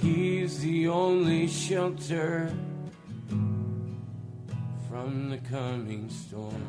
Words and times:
He's 0.00 0.60
the 0.60 0.88
only 0.88 1.46
shelter 1.46 2.50
from 4.88 5.28
the 5.28 5.38
coming 5.38 6.08
storm. 6.08 6.64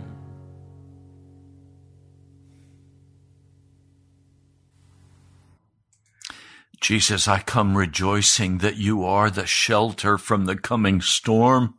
Jesus, 6.81 7.27
I 7.27 7.39
come 7.39 7.77
rejoicing 7.77 8.57
that 8.57 8.75
you 8.75 9.05
are 9.05 9.29
the 9.29 9.45
shelter 9.45 10.17
from 10.17 10.45
the 10.45 10.57
coming 10.57 10.99
storm. 10.99 11.75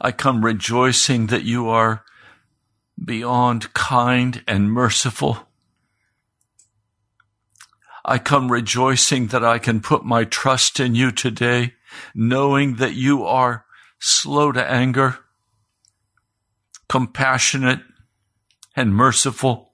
I 0.00 0.12
come 0.12 0.44
rejoicing 0.44 1.28
that 1.28 1.44
you 1.44 1.68
are 1.68 2.04
beyond 3.02 3.72
kind 3.72 4.42
and 4.46 4.70
merciful. 4.70 5.48
I 8.04 8.18
come 8.18 8.52
rejoicing 8.52 9.28
that 9.28 9.44
I 9.44 9.58
can 9.58 9.80
put 9.80 10.04
my 10.04 10.24
trust 10.24 10.78
in 10.78 10.94
you 10.94 11.10
today, 11.10 11.74
knowing 12.14 12.76
that 12.76 12.94
you 12.94 13.24
are 13.24 13.64
slow 13.98 14.52
to 14.52 14.70
anger, 14.70 15.18
compassionate, 16.88 17.80
and 18.76 18.94
merciful. 18.94 19.72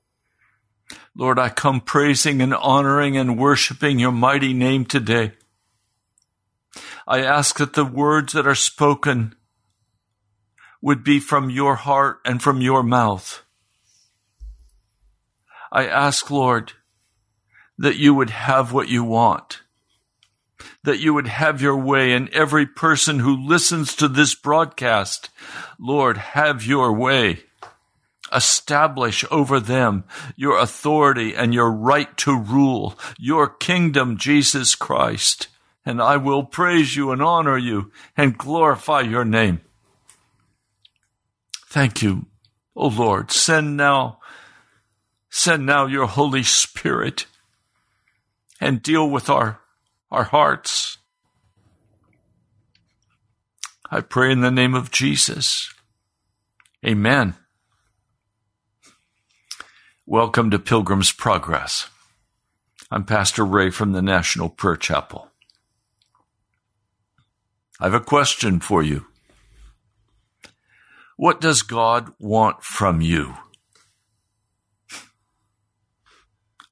Lord, 1.17 1.39
I 1.39 1.49
come 1.49 1.81
praising 1.81 2.41
and 2.41 2.55
honoring 2.55 3.17
and 3.17 3.39
worshiping 3.39 3.99
your 3.99 4.13
mighty 4.13 4.53
name 4.53 4.85
today. 4.85 5.33
I 7.09 7.23
ask 7.23 7.59
that 7.59 7.73
the 7.73 7.85
words 7.85 8.33
that 8.35 8.47
are 8.47 8.55
spoken 8.55 9.35
would 10.81 11.03
be 11.03 11.19
from 11.19 11.51
your 11.51 11.75
heart 11.75 12.21
and 12.25 12.41
from 12.41 12.61
your 12.61 12.85
mouth. 12.85 13.43
I 15.73 15.87
ask, 15.87 16.31
Lord, 16.31 16.73
that 17.81 17.97
you 17.97 18.13
would 18.13 18.29
have 18.29 18.75
what 18.75 18.89
you 18.89 19.03
want, 19.03 19.63
that 20.85 20.99
you 20.99 21.15
would 21.15 21.27
have 21.27 21.63
your 21.63 21.77
way 21.77 22.13
in 22.13 22.29
every 22.35 22.67
person 22.67 23.21
who 23.21 23.35
listens 23.35 23.97
to 23.97 24.07
this 24.07 24.35
broadcast. 24.35 25.31
Lord, 25.79 26.19
have 26.19 26.63
your 26.63 26.93
way. 26.93 27.41
Establish 28.33 29.25
over 29.31 29.59
them 29.59 30.05
your 30.37 30.59
authority 30.59 31.35
and 31.35 31.55
your 31.55 31.71
right 31.73 32.15
to 32.19 32.39
rule, 32.39 32.99
your 33.19 33.49
kingdom, 33.49 34.19
Jesus 34.19 34.75
Christ. 34.75 35.49
And 35.85 36.03
I 36.03 36.19
will 36.19 36.45
praise 36.45 36.95
you 36.95 37.11
and 37.13 37.23
honor 37.23 37.57
you 37.57 37.91
and 38.15 38.37
glorify 38.37 39.01
your 39.01 39.25
name. 39.25 39.63
Thank 41.67 42.03
you, 42.03 42.27
O 42.77 42.89
Lord. 42.89 43.33
Send 43.33 43.79
now, 43.79 44.19
send 45.31 45.65
now 45.65 45.87
your 45.87 46.07
Holy 46.07 46.43
Spirit 46.43 47.25
and 48.61 48.83
deal 48.83 49.09
with 49.09 49.31
our, 49.31 49.61
our 50.11 50.25
hearts. 50.25 50.99
I 53.91 54.01
pray 54.03 54.31
in 54.31 54.43
the 54.43 54.51
name 54.51 54.75
of 54.75 54.91
Jesus. 54.91 55.73
Amen. 56.87 57.35
Welcome 60.07 60.51
to 60.51 60.59
Pilgrim's 60.59 61.13
Progress. 61.13 61.89
I'm 62.91 63.05
Pastor 63.05 63.45
Ray 63.45 63.71
from 63.71 63.93
the 63.93 64.03
National 64.03 64.49
Prayer 64.49 64.77
Chapel. 64.77 65.29
I 67.81 67.85
have 67.85 67.95
a 67.95 68.01
question 68.01 68.61
for 68.61 68.83
you. 68.83 69.07
What 71.17 71.41
does 71.41 71.63
God 71.63 72.13
want 72.19 72.63
from 72.63 73.01
you? 73.01 73.37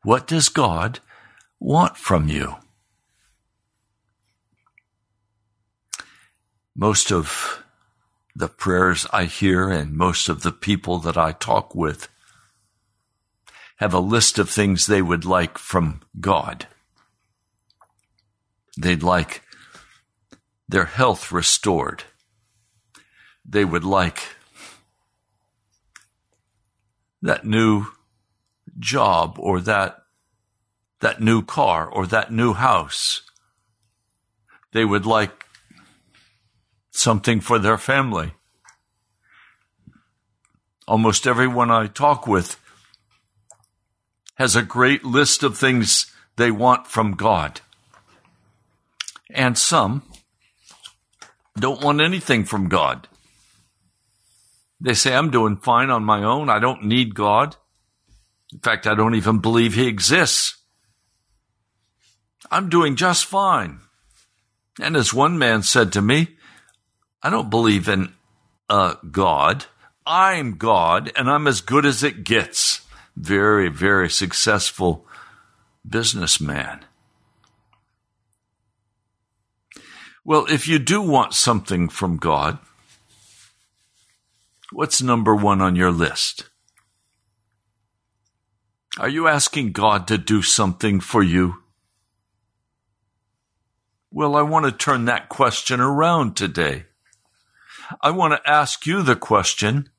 What 0.02 0.26
does 0.26 0.48
God 0.48 1.00
want 1.60 1.96
from 1.96 2.28
you? 2.28 2.56
Most 6.74 7.10
of 7.10 7.64
the 8.34 8.48
prayers 8.48 9.06
I 9.12 9.24
hear 9.24 9.68
and 9.68 9.92
most 9.94 10.28
of 10.28 10.42
the 10.42 10.52
people 10.52 10.98
that 10.98 11.16
I 11.16 11.32
talk 11.32 11.74
with 11.74 12.08
have 13.78 13.92
a 13.92 13.98
list 13.98 14.38
of 14.38 14.48
things 14.48 14.86
they 14.86 15.02
would 15.02 15.24
like 15.24 15.58
from 15.58 16.02
God. 16.20 16.66
They'd 18.76 19.02
like 19.02 19.42
their 20.68 20.84
health 20.84 21.32
restored. 21.32 22.04
They 23.44 23.64
would 23.64 23.84
like 23.84 24.36
that 27.22 27.44
new 27.44 27.86
job 28.78 29.36
or 29.38 29.60
that 29.62 30.04
that 31.00 31.20
new 31.20 31.42
car 31.42 31.88
or 31.88 32.06
that 32.06 32.32
new 32.32 32.52
house. 32.52 33.22
They 34.72 34.84
would 34.84 35.06
like 35.06 35.46
something 36.90 37.40
for 37.40 37.58
their 37.58 37.78
family. 37.78 38.32
Almost 40.86 41.26
everyone 41.26 41.70
I 41.70 41.86
talk 41.86 42.26
with 42.26 42.58
has 44.34 44.56
a 44.56 44.62
great 44.62 45.04
list 45.04 45.42
of 45.42 45.56
things 45.56 46.12
they 46.36 46.50
want 46.50 46.86
from 46.86 47.14
God. 47.14 47.60
And 49.30 49.58
some 49.58 50.02
don't 51.58 51.82
want 51.82 52.00
anything 52.00 52.44
from 52.44 52.68
God. 52.68 53.08
They 54.80 54.94
say, 54.94 55.14
I'm 55.14 55.30
doing 55.30 55.56
fine 55.56 55.90
on 55.90 56.04
my 56.04 56.22
own. 56.22 56.48
I 56.48 56.60
don't 56.60 56.84
need 56.84 57.14
God. 57.14 57.56
In 58.52 58.60
fact, 58.60 58.86
I 58.86 58.94
don't 58.94 59.16
even 59.16 59.40
believe 59.40 59.74
He 59.74 59.88
exists. 59.88 60.57
I'm 62.50 62.68
doing 62.68 62.96
just 62.96 63.24
fine. 63.24 63.80
And 64.80 64.96
as 64.96 65.12
one 65.12 65.38
man 65.38 65.62
said 65.62 65.92
to 65.92 66.02
me, 66.02 66.36
I 67.22 67.30
don't 67.30 67.50
believe 67.50 67.88
in 67.88 68.12
uh, 68.68 68.94
God. 69.10 69.66
I'm 70.06 70.56
God, 70.56 71.12
and 71.16 71.30
I'm 71.30 71.46
as 71.46 71.60
good 71.60 71.84
as 71.84 72.02
it 72.02 72.24
gets. 72.24 72.86
Very, 73.16 73.68
very 73.68 74.08
successful 74.08 75.06
businessman. 75.86 76.84
Well, 80.24 80.46
if 80.48 80.68
you 80.68 80.78
do 80.78 81.02
want 81.02 81.34
something 81.34 81.88
from 81.88 82.16
God, 82.16 82.58
What's 84.70 85.00
number 85.00 85.34
one 85.34 85.62
on 85.62 85.76
your 85.76 85.90
list? 85.90 86.50
Are 88.98 89.08
you 89.08 89.26
asking 89.26 89.72
God 89.72 90.06
to 90.08 90.18
do 90.18 90.42
something 90.42 91.00
for 91.00 91.22
you? 91.22 91.62
Well, 94.10 94.36
I 94.36 94.42
want 94.42 94.64
to 94.64 94.72
turn 94.72 95.04
that 95.04 95.28
question 95.28 95.80
around 95.80 96.36
today. 96.36 96.84
I 98.00 98.10
want 98.10 98.32
to 98.34 98.50
ask 98.50 98.86
you 98.86 99.02
the 99.02 99.16
question 99.16 99.90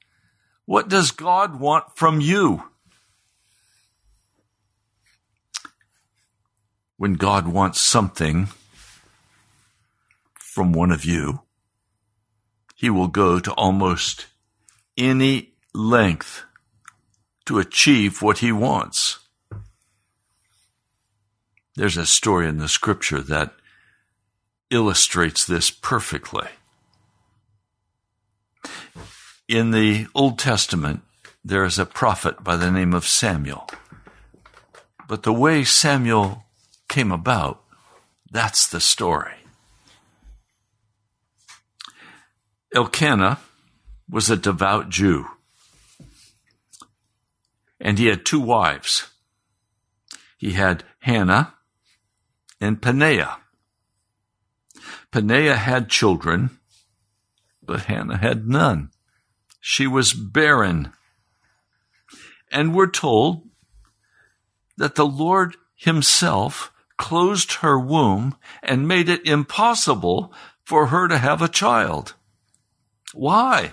what 0.65 0.87
does 0.87 1.11
God 1.11 1.59
want 1.59 1.95
from 1.95 2.21
you? 2.21 2.63
When 6.97 7.13
God 7.13 7.47
wants 7.47 7.81
something 7.81 8.49
from 10.33 10.73
one 10.73 10.91
of 10.91 11.05
you, 11.05 11.41
he 12.75 12.89
will 12.89 13.07
go 13.07 13.39
to 13.39 13.51
almost 13.53 14.27
any 14.97 15.53
length 15.73 16.43
to 17.45 17.57
achieve 17.57 18.21
what 18.21 18.39
he 18.39 18.51
wants. 18.51 19.19
There's 21.75 21.97
a 21.97 22.05
story 22.05 22.47
in 22.47 22.57
the 22.57 22.67
scripture 22.67 23.21
that 23.21 23.53
illustrates 24.69 25.45
this 25.45 25.71
perfectly. 25.71 26.47
In 29.47 29.71
the 29.71 30.07
Old 30.13 30.37
Testament, 30.37 31.01
there 31.43 31.63
is 31.63 31.79
a 31.79 31.85
prophet 31.85 32.43
by 32.43 32.55
the 32.55 32.71
name 32.71 32.93
of 32.93 33.07
Samuel. 33.07 33.67
But 35.07 35.23
the 35.23 35.33
way 35.33 35.63
Samuel 35.63 36.43
came 36.87 37.11
about, 37.11 37.63
that's 38.31 38.67
the 38.67 38.79
story. 38.79 39.33
Elkanah 42.75 43.39
was 44.07 44.29
a 44.29 44.37
devout 44.37 44.89
Jew. 44.89 45.25
And 47.79 47.97
he 47.97 48.07
had 48.07 48.25
two 48.25 48.39
wives. 48.39 49.09
He 50.37 50.51
had 50.51 50.83
Hannah 50.99 51.55
and 52.61 52.81
Peninnah. 52.81 53.37
Peninnah 55.11 55.57
had 55.57 55.89
children, 55.89 56.51
but 57.63 57.85
Hannah 57.85 58.17
had 58.17 58.47
none. 58.47 58.91
She 59.59 59.87
was 59.87 60.13
barren. 60.13 60.93
And 62.51 62.73
we're 62.73 62.89
told 62.89 63.47
that 64.77 64.95
the 64.95 65.05
Lord 65.05 65.57
himself 65.75 66.71
closed 66.97 67.53
her 67.53 67.79
womb 67.79 68.35
and 68.61 68.87
made 68.87 69.09
it 69.09 69.25
impossible 69.25 70.33
for 70.63 70.87
her 70.87 71.07
to 71.07 71.17
have 71.17 71.41
a 71.41 71.47
child. 71.47 72.13
Why? 73.13 73.71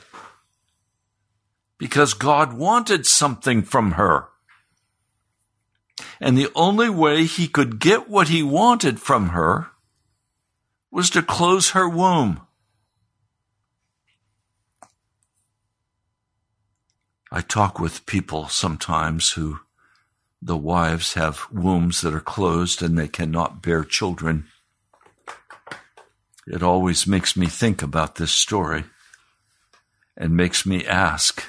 because 1.78 2.14
God 2.14 2.52
wanted 2.54 3.06
something 3.06 3.62
from 3.62 3.92
her. 3.92 4.28
And 6.20 6.36
the 6.36 6.50
only 6.54 6.88
way 6.88 7.24
he 7.24 7.48
could 7.48 7.78
get 7.78 8.08
what 8.08 8.28
he 8.28 8.42
wanted 8.42 9.00
from 9.00 9.30
her 9.30 9.68
was 10.96 11.10
to 11.10 11.20
close 11.20 11.72
her 11.72 11.86
womb. 11.86 12.40
I 17.30 17.42
talk 17.42 17.78
with 17.78 18.06
people 18.06 18.48
sometimes 18.48 19.32
who 19.32 19.58
the 20.40 20.56
wives 20.56 21.12
have 21.12 21.42
wombs 21.52 22.00
that 22.00 22.14
are 22.14 22.20
closed 22.20 22.80
and 22.80 22.96
they 22.96 23.08
cannot 23.08 23.60
bear 23.60 23.84
children. 23.84 24.46
It 26.46 26.62
always 26.62 27.06
makes 27.06 27.36
me 27.36 27.44
think 27.44 27.82
about 27.82 28.14
this 28.14 28.32
story 28.32 28.84
and 30.16 30.34
makes 30.34 30.64
me 30.64 30.86
ask, 30.86 31.44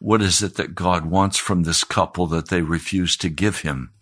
what 0.00 0.22
is 0.22 0.42
it 0.42 0.54
that 0.54 0.74
God 0.74 1.04
wants 1.04 1.36
from 1.36 1.64
this 1.64 1.84
couple 1.84 2.26
that 2.28 2.48
they 2.48 2.62
refuse 2.62 3.18
to 3.18 3.28
give 3.28 3.60
him? 3.60 3.92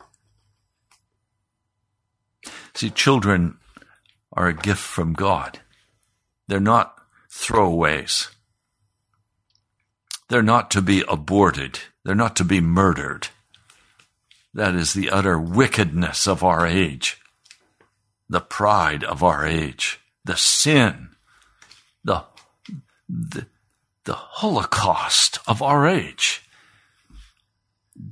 See, 2.74 2.90
children 2.90 3.58
are 4.38 4.46
a 4.46 4.54
gift 4.54 4.80
from 4.80 5.14
God. 5.14 5.58
They're 6.46 6.60
not 6.60 6.96
throwaways. 7.28 8.28
They're 10.28 10.44
not 10.44 10.70
to 10.70 10.80
be 10.80 11.02
aborted. 11.08 11.80
They're 12.04 12.14
not 12.14 12.36
to 12.36 12.44
be 12.44 12.60
murdered. 12.60 13.28
That 14.54 14.76
is 14.76 14.92
the 14.92 15.10
utter 15.10 15.40
wickedness 15.40 16.28
of 16.28 16.44
our 16.44 16.64
age, 16.64 17.20
the 18.28 18.40
pride 18.40 19.02
of 19.02 19.24
our 19.24 19.44
age, 19.44 19.98
the 20.24 20.36
sin, 20.36 21.08
the, 22.04 22.22
the, 23.08 23.46
the 24.04 24.14
Holocaust 24.14 25.40
of 25.48 25.62
our 25.62 25.88
age. 25.88 26.48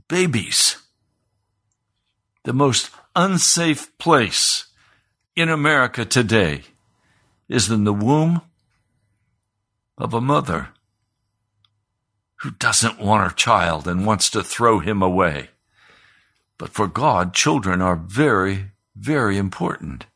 Babies, 0.09 0.83
the 2.43 2.53
most 2.53 2.91
unsafe 3.15 3.97
place 3.99 4.66
in 5.37 5.51
America 5.51 6.05
today 6.07 6.63
is 7.49 7.71
in 7.71 7.85
the 7.85 7.93
womb 7.93 8.41
of 9.99 10.15
a 10.15 10.21
mother 10.21 10.71
who 12.41 12.51
doesn't 12.53 12.99
want 12.99 13.23
her 13.23 13.35
child 13.35 13.87
and 13.87 14.07
wants 14.07 14.31
to 14.31 14.43
throw 14.43 14.79
him 14.79 15.03
away. 15.03 15.51
But 16.59 16.71
for 16.71 16.89
God, 16.89 17.35
children 17.35 17.83
are 17.83 17.97
very, 17.97 18.71
very 18.97 19.37
important. 19.37 20.07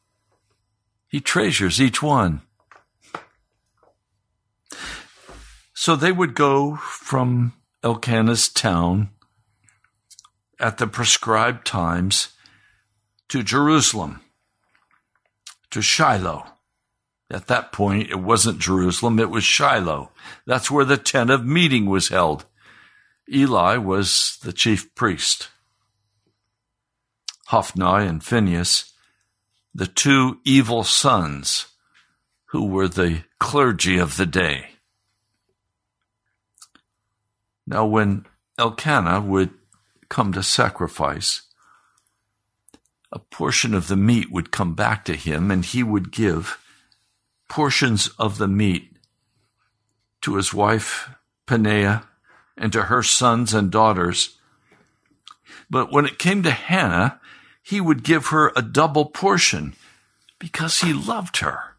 He 1.07 1.21
treasures 1.21 1.81
each 1.81 2.03
one. 2.03 2.41
So 5.75 5.97
they 5.97 6.13
would 6.13 6.35
go 6.35 6.77
from 6.77 7.53
Elkanah's 7.83 8.49
town 8.49 9.11
at 10.59 10.79
the 10.79 10.87
prescribed 10.87 11.67
times 11.67 12.29
to 13.29 13.43
Jerusalem, 13.43 14.21
to 15.71 15.83
Shiloh. 15.83 16.47
At 17.31 17.47
that 17.47 17.71
point, 17.71 18.11
it 18.11 18.19
wasn't 18.19 18.59
Jerusalem, 18.59 19.19
it 19.19 19.31
was 19.31 19.45
Shiloh. 19.45 20.11
That's 20.47 20.71
where 20.71 20.85
the 20.85 20.97
tent 20.97 21.31
of 21.31 21.47
meeting 21.47 21.87
was 21.87 22.09
held. 22.09 22.45
Eli 23.33 23.77
was 23.77 24.39
the 24.43 24.53
chief 24.53 24.95
priest. 24.95 25.49
Hophni 27.47 28.07
and 28.07 28.23
Phinehas, 28.23 28.93
the 29.75 29.87
two 29.87 30.39
evil 30.45 30.83
sons 30.83 31.67
who 32.47 32.67
were 32.67 32.89
the 32.89 33.23
clergy 33.39 33.99
of 33.99 34.17
the 34.17 34.27
day. 34.27 34.71
Now, 37.67 37.87
when 37.87 38.27
Elkanah 38.59 39.21
would 39.21 39.51
come 40.09 40.33
to 40.33 40.43
sacrifice, 40.43 41.43
a 43.13 43.19
portion 43.19 43.75
of 43.75 43.89
the 43.89 43.97
meat 43.97 44.31
would 44.31 44.53
come 44.53 44.75
back 44.75 45.05
to 45.05 45.15
him, 45.15 45.51
and 45.51 45.65
he 45.65 45.83
would 45.83 46.13
give 46.13 46.59
portions 47.49 48.09
of 48.19 48.39
the 48.39 48.49
meat 48.49 48.97
to 50.23 50.37
his 50.37 50.55
wife 50.55 51.11
Peninnah 51.47 52.05
and 52.57 52.73
to 52.73 52.83
her 52.83 53.03
sons 53.03 53.53
and 53.53 53.71
daughters. 53.71 54.39
But 55.69 55.93
when 55.93 56.07
it 56.07 56.19
came 56.19 56.43
to 56.43 56.51
Hannah, 56.51 57.21
he 57.63 57.81
would 57.81 58.03
give 58.03 58.29
her 58.29 58.53
a 58.55 58.63
double 58.63 59.07
portion 59.07 59.75
because 60.39 60.81
he 60.81 60.93
loved 60.93 61.39
her. 61.39 61.77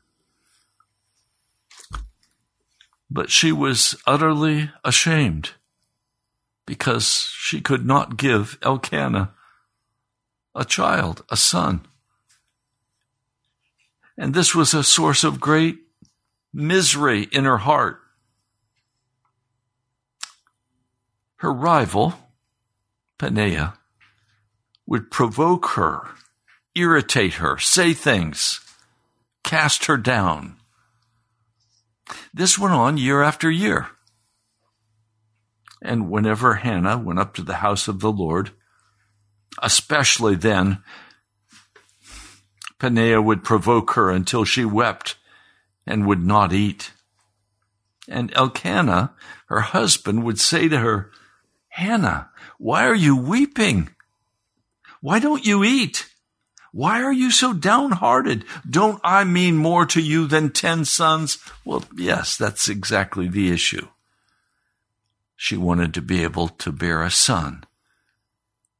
But 3.09 3.29
she 3.29 3.51
was 3.51 3.95
utterly 4.07 4.71
ashamed 4.83 5.51
because 6.65 7.29
she 7.35 7.59
could 7.59 7.85
not 7.85 8.17
give 8.17 8.57
Elkanah 8.61 9.33
a 10.55 10.65
child, 10.65 11.23
a 11.29 11.37
son. 11.37 11.85
And 14.17 14.33
this 14.33 14.53
was 14.53 14.73
a 14.73 14.83
source 14.83 15.23
of 15.23 15.39
great 15.39 15.77
misery 16.53 17.27
in 17.31 17.45
her 17.45 17.59
heart. 17.59 17.99
Her 21.37 21.51
rival, 21.51 22.13
Peninnah, 23.17 23.75
would 24.85 25.09
provoke 25.09 25.67
her, 25.69 26.09
irritate 26.75 27.35
her, 27.35 27.57
say 27.57 27.93
things, 27.93 28.59
cast 29.43 29.85
her 29.85 29.97
down. 29.97 30.57
This 32.33 32.59
went 32.59 32.73
on 32.73 32.97
year 32.97 33.23
after 33.23 33.49
year. 33.49 33.87
And 35.81 36.11
whenever 36.11 36.55
Hannah 36.55 36.97
went 36.97 37.19
up 37.19 37.33
to 37.35 37.41
the 37.41 37.55
house 37.55 37.87
of 37.87 38.01
the 38.01 38.11
Lord, 38.11 38.51
especially 39.61 40.35
then, 40.35 40.83
Peninnah 42.79 43.21
would 43.21 43.43
provoke 43.43 43.91
her 43.91 44.09
until 44.09 44.43
she 44.43 44.65
wept 44.65 45.15
and 45.85 46.07
would 46.07 46.25
not 46.25 46.53
eat. 46.53 46.93
And 48.07 48.33
Elkanah, 48.35 49.13
her 49.47 49.61
husband, 49.61 50.23
would 50.23 50.39
say 50.39 50.67
to 50.67 50.79
her, 50.79 51.11
Hannah, 51.69 52.29
why 52.57 52.85
are 52.85 52.95
you 52.95 53.15
weeping? 53.15 53.89
Why 54.99 55.19
don't 55.19 55.45
you 55.45 55.63
eat? 55.63 56.09
Why 56.71 57.01
are 57.03 57.13
you 57.13 57.31
so 57.31 57.53
downhearted? 57.53 58.45
Don't 58.69 58.99
I 59.03 59.25
mean 59.25 59.57
more 59.57 59.85
to 59.87 60.01
you 60.01 60.25
than 60.25 60.51
ten 60.51 60.85
sons? 60.85 61.37
Well, 61.65 61.83
yes, 61.95 62.37
that's 62.37 62.69
exactly 62.69 63.27
the 63.27 63.51
issue. 63.51 63.87
She 65.35 65.57
wanted 65.57 65.93
to 65.95 66.01
be 66.01 66.23
able 66.23 66.47
to 66.47 66.71
bear 66.71 67.03
a 67.03 67.11
son 67.11 67.65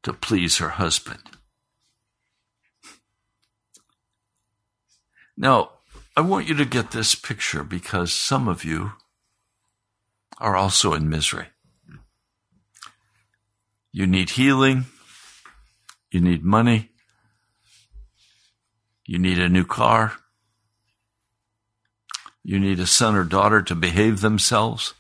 to 0.04 0.14
please 0.14 0.58
her 0.58 0.70
husband. 0.70 1.22
Now, 5.38 5.72
I 6.16 6.22
want 6.22 6.48
you 6.48 6.56
to 6.56 6.66
get 6.66 6.92
this 6.92 7.16
picture 7.16 7.64
because 7.64 8.12
some 8.12 8.48
of 8.48 8.64
you 8.66 8.94
are 10.38 10.56
also 10.56 10.94
in 10.94 11.10
misery. 11.10 11.48
You 13.92 14.08
need 14.08 14.32
healing. 14.32 14.86
You 16.12 16.22
need 16.22 16.44
money. 16.44 16.90
You 19.06 19.20
need 19.20 19.40
a 19.40 19.50
new 19.50 19.66
car. 19.66 20.14
You 22.44 22.60
need 22.60 22.80
a 22.80 22.88
son 22.88 23.16
or 23.16 23.24
daughter 23.24 23.62
to 23.62 23.76
behave 23.76 24.22
themselves. 24.22 24.94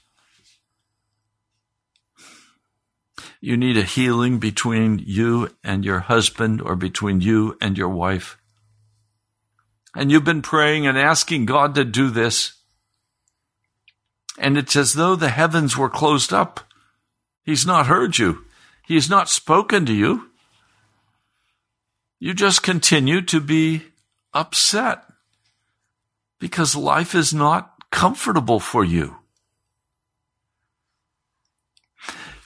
You 3.43 3.57
need 3.57 3.75
a 3.75 3.83
healing 3.83 4.37
between 4.37 5.01
you 5.03 5.49
and 5.63 5.83
your 5.83 5.99
husband 5.99 6.61
or 6.61 6.75
between 6.75 7.21
you 7.21 7.57
and 7.59 7.75
your 7.75 7.89
wife. 7.89 8.37
And 9.95 10.11
you've 10.11 10.23
been 10.23 10.43
praying 10.43 10.85
and 10.85 10.97
asking 10.97 11.47
God 11.47 11.73
to 11.73 11.83
do 11.83 12.11
this. 12.11 12.53
And 14.37 14.59
it's 14.59 14.75
as 14.75 14.93
though 14.93 15.15
the 15.15 15.29
heavens 15.29 15.75
were 15.75 15.89
closed 15.89 16.31
up. 16.31 16.61
He's 17.43 17.65
not 17.65 17.87
heard 17.87 18.19
you. 18.19 18.45
He 18.85 18.93
has 18.93 19.09
not 19.09 19.27
spoken 19.27 19.87
to 19.87 19.93
you. 19.93 20.29
You 22.19 22.35
just 22.35 22.61
continue 22.61 23.21
to 23.23 23.39
be 23.41 23.81
upset 24.33 25.03
because 26.39 26.75
life 26.75 27.15
is 27.15 27.33
not 27.33 27.73
comfortable 27.89 28.59
for 28.59 28.85
you. 28.85 29.17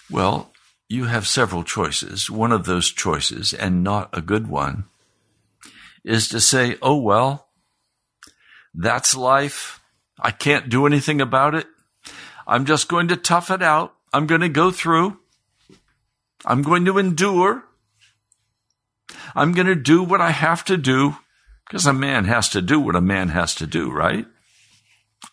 Well, 0.09 0.51
you 0.87 1.05
have 1.05 1.27
several 1.27 1.63
choices. 1.63 2.29
One 2.29 2.51
of 2.51 2.65
those 2.65 2.91
choices, 2.91 3.53
and 3.53 3.83
not 3.83 4.09
a 4.13 4.21
good 4.21 4.47
one, 4.47 4.85
is 6.03 6.29
to 6.29 6.39
say, 6.39 6.77
oh, 6.81 6.97
well, 6.97 7.47
that's 8.73 9.15
life. 9.15 9.81
I 10.19 10.31
can't 10.31 10.69
do 10.69 10.85
anything 10.85 11.21
about 11.21 11.55
it. 11.55 11.67
I'm 12.47 12.65
just 12.65 12.87
going 12.87 13.07
to 13.07 13.17
tough 13.17 13.49
it 13.49 13.61
out. 13.61 13.95
I'm 14.13 14.27
going 14.27 14.41
to 14.41 14.49
go 14.49 14.71
through. 14.71 15.17
I'm 16.45 16.61
going 16.61 16.85
to 16.85 16.97
endure. 16.97 17.63
I'm 19.35 19.51
going 19.53 19.67
to 19.67 19.75
do 19.75 20.03
what 20.03 20.21
I 20.21 20.31
have 20.31 20.63
to 20.65 20.77
do 20.77 21.15
because 21.67 21.85
a 21.85 21.93
man 21.93 22.25
has 22.25 22.49
to 22.49 22.61
do 22.61 22.79
what 22.79 22.95
a 22.95 23.01
man 23.01 23.29
has 23.29 23.55
to 23.55 23.67
do, 23.67 23.91
right? 23.91 24.25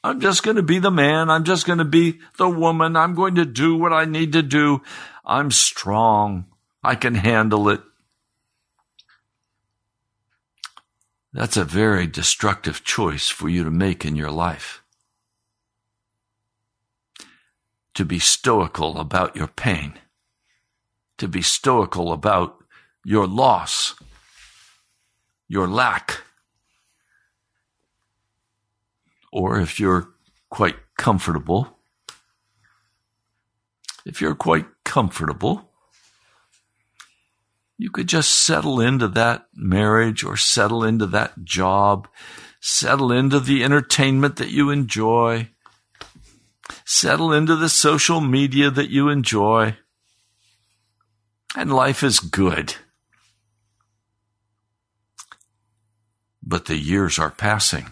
I'm 0.02 0.20
just 0.20 0.42
going 0.42 0.56
to 0.56 0.62
be 0.62 0.78
the 0.78 0.90
man. 0.90 1.30
I'm 1.30 1.44
just 1.44 1.66
going 1.66 1.78
to 1.78 1.84
be 1.84 2.20
the 2.38 2.48
woman. 2.48 2.96
I'm 2.96 3.14
going 3.14 3.36
to 3.36 3.44
do 3.44 3.76
what 3.76 3.92
I 3.92 4.06
need 4.06 4.32
to 4.32 4.42
do. 4.42 4.82
I'm 5.24 5.50
strong. 5.50 6.46
I 6.82 6.94
can 6.94 7.14
handle 7.14 7.68
it. 7.68 7.80
That's 11.32 11.56
a 11.56 11.64
very 11.64 12.06
destructive 12.06 12.84
choice 12.84 13.28
for 13.28 13.48
you 13.48 13.64
to 13.64 13.70
make 13.70 14.04
in 14.04 14.16
your 14.16 14.30
life. 14.30 14.82
To 17.94 18.04
be 18.04 18.18
stoical 18.18 18.98
about 18.98 19.36
your 19.36 19.46
pain 19.46 19.98
to 21.22 21.28
be 21.28 21.40
stoical 21.40 22.12
about 22.12 22.56
your 23.04 23.28
loss, 23.28 23.94
your 25.46 25.68
lack. 25.68 26.22
Or 29.32 29.60
if 29.60 29.78
you're 29.78 30.08
quite 30.50 30.74
comfortable, 30.98 31.78
if 34.04 34.20
you're 34.20 34.34
quite 34.34 34.66
comfortable, 34.92 35.70
you 37.78 37.90
could 37.90 38.06
just 38.06 38.44
settle 38.44 38.78
into 38.78 39.08
that 39.08 39.46
marriage 39.54 40.22
or 40.22 40.36
settle 40.36 40.84
into 40.84 41.06
that 41.06 41.44
job, 41.44 42.06
settle 42.60 43.10
into 43.10 43.40
the 43.40 43.64
entertainment 43.64 44.36
that 44.36 44.50
you 44.50 44.68
enjoy, 44.68 45.48
settle 46.84 47.32
into 47.32 47.56
the 47.56 47.70
social 47.70 48.20
media 48.20 48.70
that 48.70 48.90
you 48.90 49.08
enjoy, 49.08 49.74
and 51.56 51.72
life 51.72 52.02
is 52.02 52.20
good. 52.20 52.74
But 56.42 56.66
the 56.66 56.76
years 56.76 57.18
are 57.18 57.30
passing. 57.30 57.86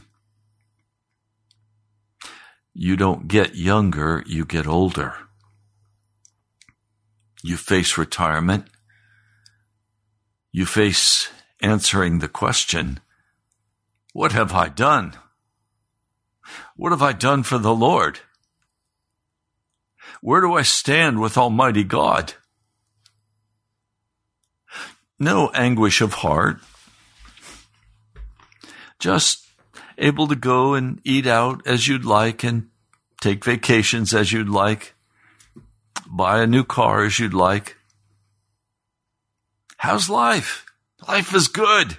You 2.75 2.99
don't 2.99 3.27
get 3.27 3.55
younger, 3.55 4.23
you 4.27 4.45
get 4.45 4.67
older. 4.67 5.15
You 7.43 7.57
face 7.57 7.97
retirement. 7.97 8.67
You 10.53 10.67
face 10.67 11.31
answering 11.61 12.19
the 12.19 12.29
question, 12.29 13.01
What 14.13 14.33
have 14.33 14.53
I 14.53 14.69
done? 14.69 15.15
What 16.77 16.93
have 16.93 17.03
I 17.03 17.13
done 17.13 17.43
for 17.43 17.59
the 17.59 17.75
Lord? 17.75 18.21
Where 20.21 20.41
do 20.41 20.55
I 20.55 20.63
stand 20.63 21.21
with 21.21 21.39
Almighty 21.39 21.85
God? 21.85 22.35
No 25.19 25.51
anguish 25.51 26.01
of 26.01 26.15
heart. 26.15 26.61
Just 28.99 29.47
able 29.97 30.27
to 30.29 30.37
go 30.37 30.75
and 30.75 31.01
eat 31.05 31.27
out 31.27 31.67
as 31.67 31.87
you'd 31.87 32.05
like 32.05 32.43
and 32.43 32.69
take 33.21 33.45
vacations 33.45 34.15
as 34.15 34.33
you'd 34.33 34.49
like, 34.49 34.95
buy 36.11 36.43
a 36.43 36.47
new 36.47 36.65
car 36.65 37.05
as 37.05 37.19
you'd 37.19 37.35
like. 37.35 37.77
How's 39.77 40.11
life? 40.11 40.67
Life 41.09 41.35
is 41.35 41.49
good. 41.49 41.97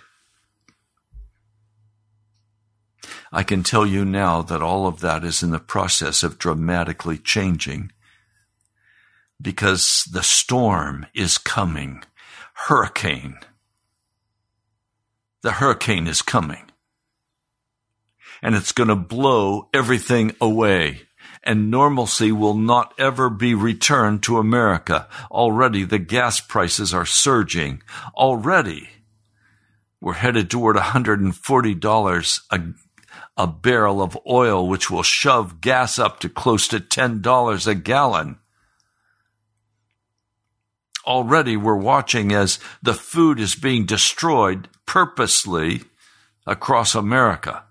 I 3.32 3.44
can 3.44 3.64
tell 3.64 3.86
you 3.86 4.04
now 4.04 4.42
that 4.42 4.62
all 4.62 4.86
of 4.86 5.00
that 5.00 5.24
is 5.24 5.42
in 5.42 5.52
the 5.52 5.60
process 5.60 6.22
of 6.22 6.38
dramatically 6.38 7.18
changing 7.18 7.92
because 9.42 10.08
the 10.12 10.22
storm 10.22 11.06
is 11.16 11.38
coming. 11.38 12.04
Hurricane. 12.54 13.38
The 15.42 15.54
hurricane 15.54 16.08
is 16.08 16.22
coming. 16.22 16.70
And 18.44 18.56
it's 18.56 18.74
going 18.74 18.90
to 18.90 18.96
blow 18.96 19.70
everything 19.74 20.36
away. 20.42 21.04
And 21.44 21.72
normalcy 21.72 22.32
will 22.32 22.56
not 22.56 22.94
ever 23.00 23.30
be 23.30 23.56
returned 23.56 24.22
to 24.24 24.38
America. 24.38 25.08
Already 25.32 25.84
the 25.84 25.98
gas 25.98 26.40
prices 26.40 26.94
are 26.94 27.06
surging. 27.06 27.82
Already 28.16 28.90
we're 30.02 30.14
headed 30.14 30.50
toward 30.50 30.76
$140 30.76 32.42
a, 32.50 32.62
a 33.38 33.48
barrel 33.48 34.02
of 34.02 34.18
oil, 34.28 34.68
which 34.68 34.90
will 34.90 35.04
shove 35.04 35.62
gas 35.62 36.00
up 36.00 36.20
to 36.20 36.30
close 36.30 36.68
to 36.70 36.80
$10 36.80 37.68
a 37.68 37.76
gallon. 37.76 38.40
Already 41.06 41.56
we're 41.56 41.76
watching 41.76 42.32
as 42.32 42.60
the 42.82 42.96
food 42.96 43.40
is 43.40 43.56
being 43.56 43.86
destroyed 43.86 44.68
purposely 44.88 45.82
across 46.48 46.96
America. 46.96 47.64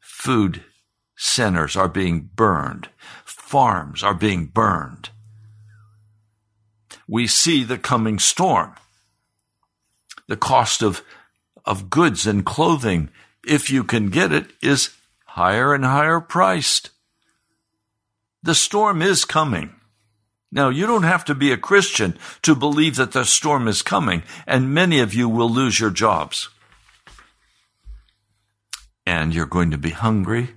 Food 0.00 0.64
centers 1.20 1.76
are 1.76 1.88
being 1.88 2.30
burned. 2.34 2.88
Farms 3.26 4.02
are 4.02 4.14
being 4.14 4.46
burned. 4.46 5.10
We 7.06 7.26
see 7.26 7.62
the 7.62 7.76
coming 7.76 8.18
storm. 8.18 8.72
The 10.28 10.38
cost 10.38 10.82
of, 10.82 11.02
of 11.66 11.90
goods 11.90 12.26
and 12.26 12.46
clothing, 12.46 13.10
if 13.46 13.68
you 13.68 13.84
can 13.84 14.08
get 14.08 14.32
it, 14.32 14.46
is 14.62 14.96
higher 15.26 15.74
and 15.74 15.84
higher 15.84 16.20
priced. 16.20 16.88
The 18.42 18.54
storm 18.54 19.02
is 19.02 19.26
coming. 19.26 19.74
Now, 20.50 20.70
you 20.70 20.86
don't 20.86 21.02
have 21.02 21.26
to 21.26 21.34
be 21.34 21.52
a 21.52 21.58
Christian 21.58 22.18
to 22.42 22.54
believe 22.54 22.96
that 22.96 23.12
the 23.12 23.24
storm 23.24 23.68
is 23.68 23.82
coming, 23.82 24.22
and 24.46 24.72
many 24.72 25.00
of 25.00 25.12
you 25.12 25.28
will 25.28 25.50
lose 25.50 25.78
your 25.78 25.90
jobs. 25.90 26.48
And 29.04 29.34
you're 29.34 29.44
going 29.44 29.70
to 29.70 29.78
be 29.78 29.90
hungry. 29.90 30.54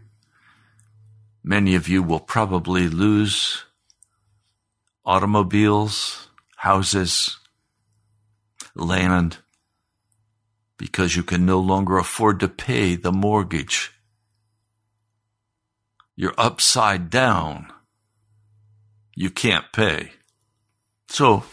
Many 1.43 1.75
of 1.75 1.89
you 1.89 2.01
will 2.01 2.19
probably 2.19 2.87
lose 2.87 3.65
automobiles, 5.05 6.29
houses, 6.55 7.37
land, 8.75 9.37
because 10.77 11.15
you 11.15 11.23
can 11.23 11.45
no 11.45 11.59
longer 11.59 11.97
afford 11.97 12.39
to 12.39 12.47
pay 12.47 12.95
the 12.95 13.11
mortgage. 13.11 13.91
You're 16.15 16.35
upside 16.37 17.09
down 17.09 17.73
you 19.15 19.29
can't 19.29 19.71
pay. 19.71 20.11
So 21.07 21.43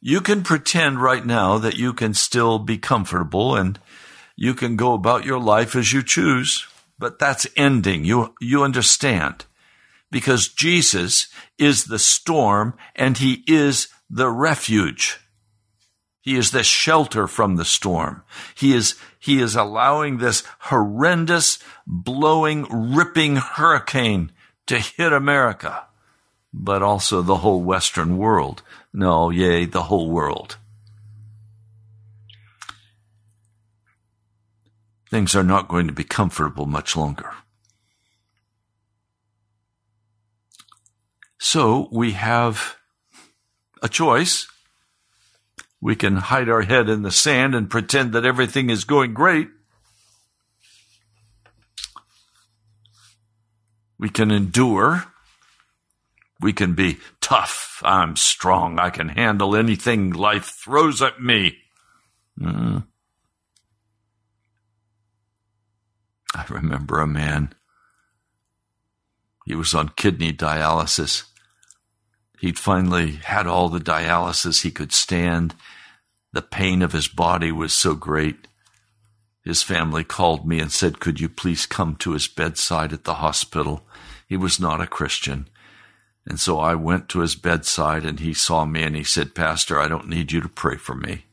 you 0.00 0.20
can 0.20 0.42
pretend 0.42 1.02
right 1.02 1.24
now 1.24 1.58
that 1.58 1.76
you 1.76 1.92
can 1.92 2.14
still 2.14 2.58
be 2.58 2.78
comfortable 2.78 3.54
and 3.54 3.78
you 4.36 4.54
can 4.54 4.76
go 4.76 4.94
about 4.94 5.24
your 5.26 5.38
life 5.38 5.76
as 5.76 5.92
you 5.92 6.02
choose, 6.02 6.66
but 7.00 7.18
that's 7.18 7.48
ending. 7.56 8.04
You, 8.04 8.34
you 8.40 8.62
understand 8.62 9.46
because 10.12 10.48
Jesus 10.48 11.26
is 11.58 11.86
the 11.86 11.98
storm 11.98 12.74
and 12.94 13.18
he 13.18 13.42
is 13.48 13.88
the 14.08 14.28
refuge. 14.28 15.18
He 16.20 16.36
is 16.36 16.52
the 16.52 16.62
shelter 16.62 17.26
from 17.26 17.56
the 17.56 17.64
storm. 17.64 18.22
He 18.54 18.72
is, 18.72 18.94
he 19.18 19.40
is 19.40 19.56
allowing 19.56 20.18
this 20.18 20.44
horrendous, 20.60 21.58
blowing, 21.84 22.94
ripping 22.94 23.36
hurricane 23.36 24.30
to 24.66 24.78
hit 24.78 25.12
America 25.12 25.86
but 26.52 26.82
also 26.82 27.22
the 27.22 27.36
whole 27.36 27.62
Western 27.62 28.18
world. 28.18 28.62
No, 28.92 29.30
yea, 29.30 29.64
the 29.64 29.84
whole 29.84 30.10
world. 30.10 30.56
Things 35.10 35.34
are 35.34 35.44
not 35.44 35.68
going 35.68 35.86
to 35.88 35.92
be 35.92 36.04
comfortable 36.04 36.66
much 36.66 36.96
longer. 36.96 37.32
So 41.38 41.88
we 41.90 42.12
have 42.12 42.76
a 43.82 43.88
choice. 43.88 44.46
We 45.80 45.96
can 45.96 46.16
hide 46.16 46.48
our 46.48 46.62
head 46.62 46.88
in 46.88 47.02
the 47.02 47.10
sand 47.10 47.54
and 47.54 47.70
pretend 47.70 48.12
that 48.12 48.24
everything 48.24 48.70
is 48.70 48.84
going 48.84 49.14
great. 49.14 49.48
We 53.98 54.10
can 54.10 54.30
endure 54.30 55.10
we 56.40 56.52
can 56.52 56.74
be 56.74 56.98
tough. 57.20 57.82
I'm 57.84 58.16
strong. 58.16 58.78
I 58.78 58.90
can 58.90 59.10
handle 59.10 59.54
anything 59.54 60.10
life 60.10 60.46
throws 60.46 61.02
at 61.02 61.20
me. 61.20 61.58
Mm. 62.40 62.84
I 66.34 66.44
remember 66.48 67.00
a 67.00 67.06
man. 67.06 67.54
He 69.44 69.54
was 69.54 69.74
on 69.74 69.90
kidney 69.90 70.32
dialysis. 70.32 71.24
He'd 72.38 72.58
finally 72.58 73.12
had 73.12 73.46
all 73.46 73.68
the 73.68 73.80
dialysis 73.80 74.62
he 74.62 74.70
could 74.70 74.92
stand. 74.92 75.54
The 76.32 76.42
pain 76.42 76.82
of 76.82 76.92
his 76.92 77.08
body 77.08 77.50
was 77.50 77.72
so 77.72 77.94
great. 77.94 78.46
His 79.42 79.62
family 79.62 80.04
called 80.04 80.46
me 80.46 80.60
and 80.60 80.70
said, 80.70 81.00
Could 81.00 81.20
you 81.20 81.28
please 81.28 81.66
come 81.66 81.96
to 81.96 82.12
his 82.12 82.28
bedside 82.28 82.92
at 82.92 83.04
the 83.04 83.14
hospital? 83.14 83.84
He 84.26 84.36
was 84.36 84.60
not 84.60 84.80
a 84.80 84.86
Christian. 84.86 85.48
And 86.26 86.38
so 86.38 86.60
I 86.60 86.74
went 86.74 87.08
to 87.08 87.20
his 87.20 87.34
bedside 87.34 88.04
and 88.04 88.20
he 88.20 88.34
saw 88.34 88.64
me 88.64 88.82
and 88.82 88.94
he 88.94 89.02
said, 89.02 89.34
Pastor, 89.34 89.80
I 89.80 89.88
don't 89.88 90.08
need 90.08 90.30
you 90.30 90.40
to 90.40 90.48
pray 90.48 90.76
for 90.76 90.94
me. 90.94 91.24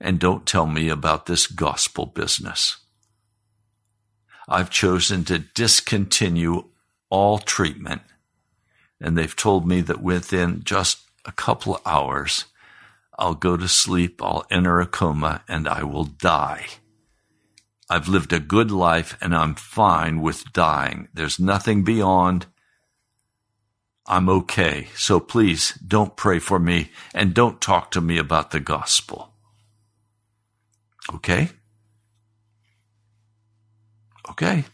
And 0.00 0.20
don't 0.20 0.46
tell 0.46 0.66
me 0.66 0.88
about 0.88 1.26
this 1.26 1.46
gospel 1.46 2.06
business. 2.06 2.76
I've 4.48 4.70
chosen 4.70 5.24
to 5.24 5.38
discontinue 5.38 6.64
all 7.10 7.38
treatment. 7.38 8.02
And 9.00 9.16
they've 9.16 9.36
told 9.36 9.66
me 9.66 9.80
that 9.82 10.02
within 10.02 10.62
just 10.64 11.00
a 11.24 11.32
couple 11.32 11.76
of 11.76 11.82
hours, 11.86 12.46
I'll 13.18 13.34
go 13.34 13.56
to 13.56 13.68
sleep, 13.68 14.22
I'll 14.22 14.46
enter 14.50 14.80
a 14.80 14.86
coma, 14.86 15.42
and 15.48 15.68
I 15.68 15.82
will 15.82 16.04
die. 16.04 16.66
I've 17.90 18.08
lived 18.08 18.32
a 18.32 18.40
good 18.40 18.70
life 18.70 19.16
and 19.20 19.34
I'm 19.34 19.54
fine 19.54 20.20
with 20.20 20.52
dying. 20.52 21.08
There's 21.14 21.38
nothing 21.38 21.84
beyond 21.84 22.46
I'm 24.08 24.30
okay. 24.30 24.88
So 24.96 25.20
please 25.20 25.74
don't 25.86 26.16
pray 26.16 26.38
for 26.38 26.58
me 26.58 26.90
and 27.14 27.34
don't 27.34 27.60
talk 27.60 27.90
to 27.90 28.00
me 28.00 28.16
about 28.16 28.50
the 28.50 28.60
gospel. 28.60 29.34
Okay? 31.14 31.50
Okay. 34.30 34.64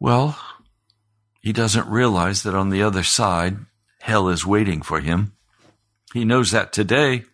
Well, 0.00 0.38
he 1.40 1.52
doesn't 1.52 1.88
realize 1.88 2.42
that 2.42 2.54
on 2.54 2.70
the 2.70 2.82
other 2.82 3.02
side, 3.02 3.58
hell 4.00 4.28
is 4.28 4.46
waiting 4.46 4.82
for 4.82 5.00
him. 5.00 5.32
He 6.12 6.24
knows 6.24 6.50
that 6.52 6.72
today. 6.72 7.24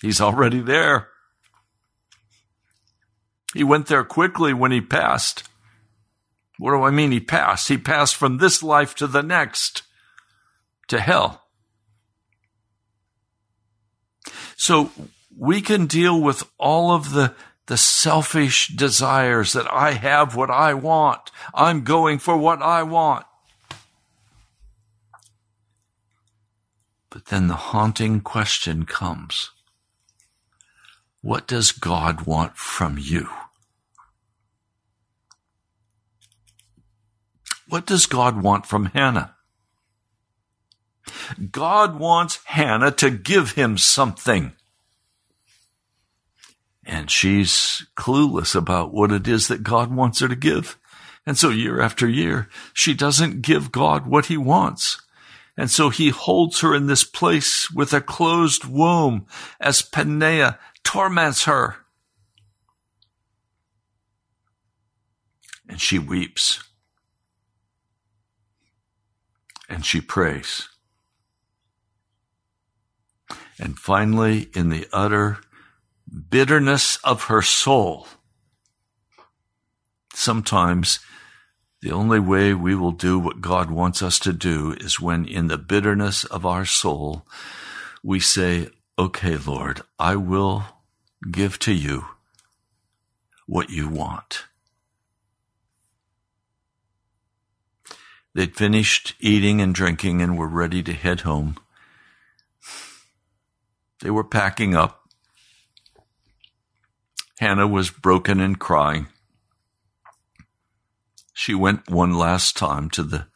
He's 0.00 0.20
already 0.20 0.60
there. 0.60 1.08
He 3.54 3.62
went 3.62 3.86
there 3.86 4.04
quickly 4.04 4.52
when 4.52 4.72
he 4.72 4.80
passed. 4.80 5.44
What 6.58 6.72
do 6.72 6.82
I 6.82 6.90
mean 6.90 7.12
he 7.12 7.20
passed? 7.20 7.68
He 7.68 7.78
passed 7.78 8.16
from 8.16 8.38
this 8.38 8.62
life 8.62 8.94
to 8.96 9.06
the 9.06 9.22
next, 9.22 9.82
to 10.88 11.00
hell. 11.00 11.42
So 14.56 14.90
we 15.36 15.60
can 15.60 15.86
deal 15.86 16.20
with 16.20 16.48
all 16.58 16.92
of 16.92 17.12
the, 17.12 17.34
the 17.66 17.76
selfish 17.76 18.68
desires 18.68 19.52
that 19.52 19.72
I 19.72 19.92
have 19.92 20.36
what 20.36 20.50
I 20.50 20.74
want. 20.74 21.30
I'm 21.54 21.84
going 21.84 22.18
for 22.18 22.36
what 22.36 22.60
I 22.62 22.82
want. 22.82 23.26
But 27.10 27.26
then 27.26 27.48
the 27.48 27.54
haunting 27.54 28.20
question 28.20 28.84
comes. 28.84 29.50
What 31.20 31.46
does 31.46 31.70
God 31.70 32.26
want 32.26 32.56
from 32.56 32.96
you? 32.98 33.28
What 37.68 37.86
does 37.86 38.06
God 38.06 38.42
want 38.42 38.66
from 38.66 38.86
Hannah? 38.86 39.34
God 41.50 41.98
wants 41.98 42.40
Hannah 42.44 42.90
to 42.92 43.10
give 43.10 43.52
him 43.52 43.78
something. 43.78 44.52
And 46.84 47.10
she's 47.10 47.86
clueless 47.96 48.54
about 48.54 48.92
what 48.92 49.12
it 49.12 49.28
is 49.28 49.48
that 49.48 49.62
God 49.62 49.94
wants 49.94 50.20
her 50.20 50.28
to 50.28 50.36
give. 50.36 50.78
And 51.24 51.38
so 51.38 51.50
year 51.50 51.80
after 51.80 52.08
year, 52.08 52.48
she 52.72 52.94
doesn't 52.94 53.42
give 53.42 53.70
God 53.70 54.06
what 54.06 54.26
he 54.26 54.36
wants. 54.36 55.00
And 55.56 55.70
so 55.70 55.90
he 55.90 56.08
holds 56.08 56.60
her 56.60 56.74
in 56.74 56.86
this 56.86 57.04
place 57.04 57.70
with 57.70 57.92
a 57.92 58.00
closed 58.00 58.64
womb 58.64 59.26
as 59.60 59.82
Peninnah 59.82 60.58
torments 60.82 61.44
her. 61.44 61.76
And 65.68 65.80
she 65.80 65.98
weeps 65.98 66.62
and 69.68 69.86
she 69.86 70.00
prays. 70.00 70.68
And 73.58 73.78
finally, 73.78 74.48
in 74.54 74.70
the 74.70 74.86
utter 74.92 75.38
bitterness 76.12 76.96
of 77.04 77.24
her 77.24 77.42
soul, 77.42 78.06
sometimes 80.14 80.98
the 81.80 81.92
only 81.92 82.20
way 82.20 82.54
we 82.54 82.74
will 82.74 82.92
do 82.92 83.18
what 83.18 83.40
God 83.40 83.70
wants 83.70 84.02
us 84.02 84.18
to 84.20 84.32
do 84.32 84.72
is 84.80 85.00
when, 85.00 85.24
in 85.24 85.48
the 85.48 85.58
bitterness 85.58 86.24
of 86.24 86.46
our 86.46 86.64
soul, 86.64 87.26
we 88.02 88.20
say, 88.20 88.68
Okay, 88.98 89.36
Lord, 89.36 89.82
I 89.98 90.16
will 90.16 90.64
give 91.30 91.58
to 91.60 91.72
you 91.72 92.06
what 93.46 93.70
you 93.70 93.88
want. 93.88 94.44
They'd 98.34 98.56
finished 98.56 99.14
eating 99.18 99.60
and 99.60 99.74
drinking 99.74 100.22
and 100.22 100.38
were 100.38 100.48
ready 100.48 100.82
to 100.84 100.92
head 100.92 101.20
home. 101.20 101.56
They 104.00 104.10
were 104.10 104.24
packing 104.24 104.74
up. 104.74 105.01
Hannah 107.42 107.66
was 107.66 107.90
broken 107.90 108.38
and 108.38 108.56
crying. 108.56 109.08
She 111.34 111.54
went 111.54 111.90
one 111.90 112.14
last 112.14 112.56
time 112.56 112.88
to 112.90 113.02
the 113.02 113.26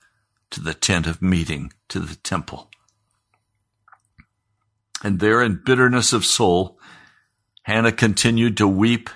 to 0.50 0.60
the 0.60 0.74
tent 0.74 1.08
of 1.08 1.20
meeting, 1.20 1.72
to 1.88 1.98
the 1.98 2.14
temple. 2.14 2.70
And 5.02 5.18
there 5.18 5.42
in 5.42 5.60
bitterness 5.64 6.12
of 6.12 6.24
soul, 6.24 6.78
Hannah 7.64 7.90
continued 7.90 8.56
to 8.58 8.68
weep 8.68 9.10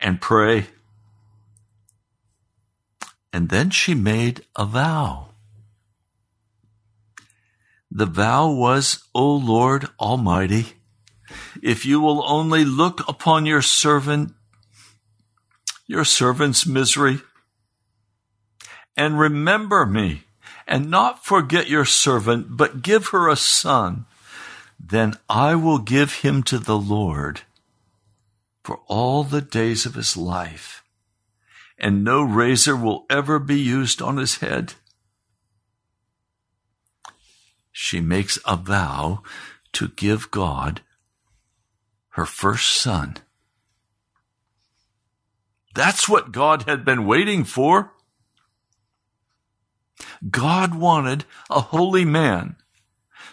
and 0.00 0.22
pray 0.22 0.68
and 3.32 3.48
then 3.48 3.70
she 3.70 3.94
made 3.94 4.44
a 4.56 4.64
vow. 4.64 5.28
The 7.90 8.06
vow 8.06 8.50
was, 8.50 9.04
O 9.14 9.36
Lord 9.36 9.88
Almighty, 9.98 10.74
if 11.62 11.84
you 11.84 12.00
will 12.00 12.24
only 12.24 12.64
look 12.64 13.06
upon 13.08 13.46
your 13.46 13.62
servant, 13.62 14.34
your 15.86 16.04
servant's 16.04 16.66
misery, 16.66 17.20
and 18.96 19.18
remember 19.18 19.86
me, 19.86 20.24
and 20.66 20.90
not 20.90 21.24
forget 21.24 21.68
your 21.68 21.84
servant, 21.84 22.56
but 22.56 22.82
give 22.82 23.08
her 23.08 23.28
a 23.28 23.36
son, 23.36 24.06
then 24.78 25.14
I 25.28 25.54
will 25.54 25.78
give 25.78 26.16
him 26.16 26.42
to 26.44 26.58
the 26.58 26.78
Lord 26.78 27.42
for 28.62 28.80
all 28.86 29.24
the 29.24 29.40
days 29.40 29.86
of 29.86 29.94
his 29.94 30.16
life 30.16 30.82
and 31.82 32.04
no 32.04 32.22
razor 32.22 32.76
will 32.76 33.04
ever 33.10 33.40
be 33.40 33.58
used 33.58 34.00
on 34.00 34.16
his 34.16 34.36
head. 34.36 34.74
She 37.72 38.00
makes 38.00 38.38
a 38.46 38.56
vow 38.56 39.22
to 39.72 39.88
give 39.88 40.30
God 40.30 40.80
her 42.12 42.26
first 42.26 42.72
son. 42.72 43.16
That's 45.74 46.08
what 46.08 46.32
God 46.32 46.62
had 46.62 46.84
been 46.84 47.06
waiting 47.06 47.44
for. 47.44 47.92
God 50.28 50.74
wanted 50.74 51.24
a 51.50 51.60
holy 51.60 52.04
man 52.04 52.56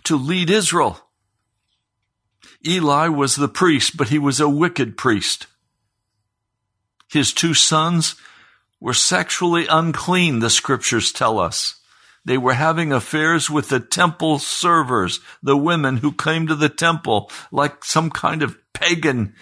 to 0.06 0.16
lead 0.16 0.50
Israel. 0.50 1.00
Eli 2.66 3.08
was 3.08 3.36
the 3.36 3.48
priest, 3.48 3.98
but 3.98 4.10
he 4.10 4.20
was 4.20 4.40
a 4.40 4.50
wicked 4.50 4.98
priest. 4.98 5.48
His 7.10 7.34
two 7.34 7.54
sons 7.54 8.16
were 8.80 8.94
sexually 8.94 9.68
unclean, 9.68 10.40
the 10.40 10.50
scriptures 10.50 11.12
tell 11.12 11.40
us. 11.40 11.76
They 12.26 12.38
were 12.38 12.54
having 12.54 12.92
affairs 12.92 13.50
with 13.50 13.70
the 13.70 13.80
temple 13.80 14.40
servers, 14.40 15.20
the 15.42 15.58
women 15.58 15.98
who 15.98 16.12
came 16.12 16.48
to 16.48 16.56
the 16.56 16.70
temple 16.70 17.32
like 17.52 17.84
some 17.84 18.10
kind 18.10 18.44
of 18.44 18.58
pagan 18.80 19.34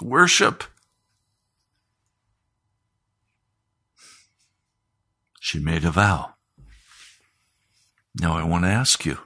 worship. 0.00 0.64
She 5.40 5.58
made 5.58 5.84
a 5.84 5.90
vow. 5.90 6.34
Now 8.20 8.36
I 8.36 8.44
want 8.44 8.64
to 8.64 8.70
ask 8.70 9.06
you, 9.06 9.18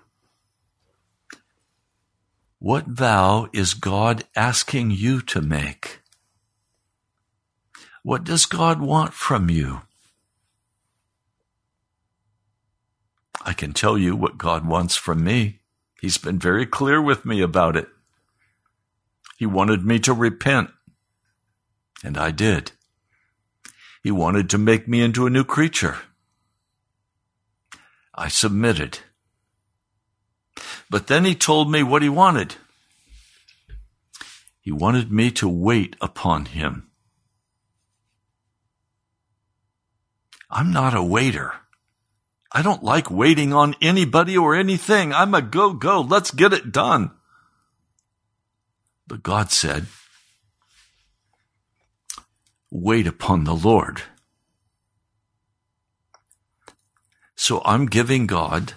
what 2.58 2.86
vow 2.86 3.48
is 3.52 3.74
God 3.74 4.24
asking 4.36 4.92
you 4.92 5.20
to 5.22 5.40
make? 5.40 6.00
What 8.04 8.22
does 8.22 8.46
God 8.46 8.80
want 8.80 9.14
from 9.14 9.50
you? 9.50 9.82
I 13.44 13.52
can 13.52 13.72
tell 13.72 13.98
you 13.98 14.14
what 14.14 14.38
God 14.38 14.64
wants 14.64 14.94
from 14.94 15.24
me. 15.24 15.60
He's 16.00 16.18
been 16.18 16.38
very 16.38 16.66
clear 16.66 17.02
with 17.02 17.24
me 17.24 17.40
about 17.40 17.76
it. 17.76 17.88
He 19.42 19.46
wanted 19.46 19.84
me 19.84 19.98
to 19.98 20.12
repent, 20.12 20.70
and 22.04 22.16
I 22.16 22.30
did. 22.30 22.70
He 24.00 24.12
wanted 24.12 24.48
to 24.50 24.56
make 24.56 24.86
me 24.86 25.02
into 25.02 25.26
a 25.26 25.30
new 25.30 25.42
creature. 25.42 25.96
I 28.14 28.28
submitted. 28.28 29.00
But 30.88 31.08
then 31.08 31.24
he 31.24 31.34
told 31.34 31.72
me 31.72 31.82
what 31.82 32.02
he 32.02 32.08
wanted. 32.08 32.54
He 34.60 34.70
wanted 34.70 35.10
me 35.10 35.32
to 35.32 35.48
wait 35.48 35.96
upon 36.00 36.44
him. 36.44 36.88
I'm 40.48 40.72
not 40.72 40.94
a 40.94 41.02
waiter. 41.02 41.52
I 42.52 42.62
don't 42.62 42.84
like 42.84 43.10
waiting 43.10 43.52
on 43.52 43.74
anybody 43.82 44.38
or 44.38 44.54
anything. 44.54 45.12
I'm 45.12 45.34
a 45.34 45.42
go 45.42 45.72
go. 45.72 46.00
Let's 46.00 46.30
get 46.30 46.52
it 46.52 46.70
done. 46.70 47.10
But 49.06 49.22
God 49.22 49.50
said, 49.50 49.86
wait 52.70 53.06
upon 53.06 53.44
the 53.44 53.54
Lord. 53.54 54.02
So 57.34 57.60
I'm 57.64 57.86
giving 57.86 58.26
God 58.26 58.74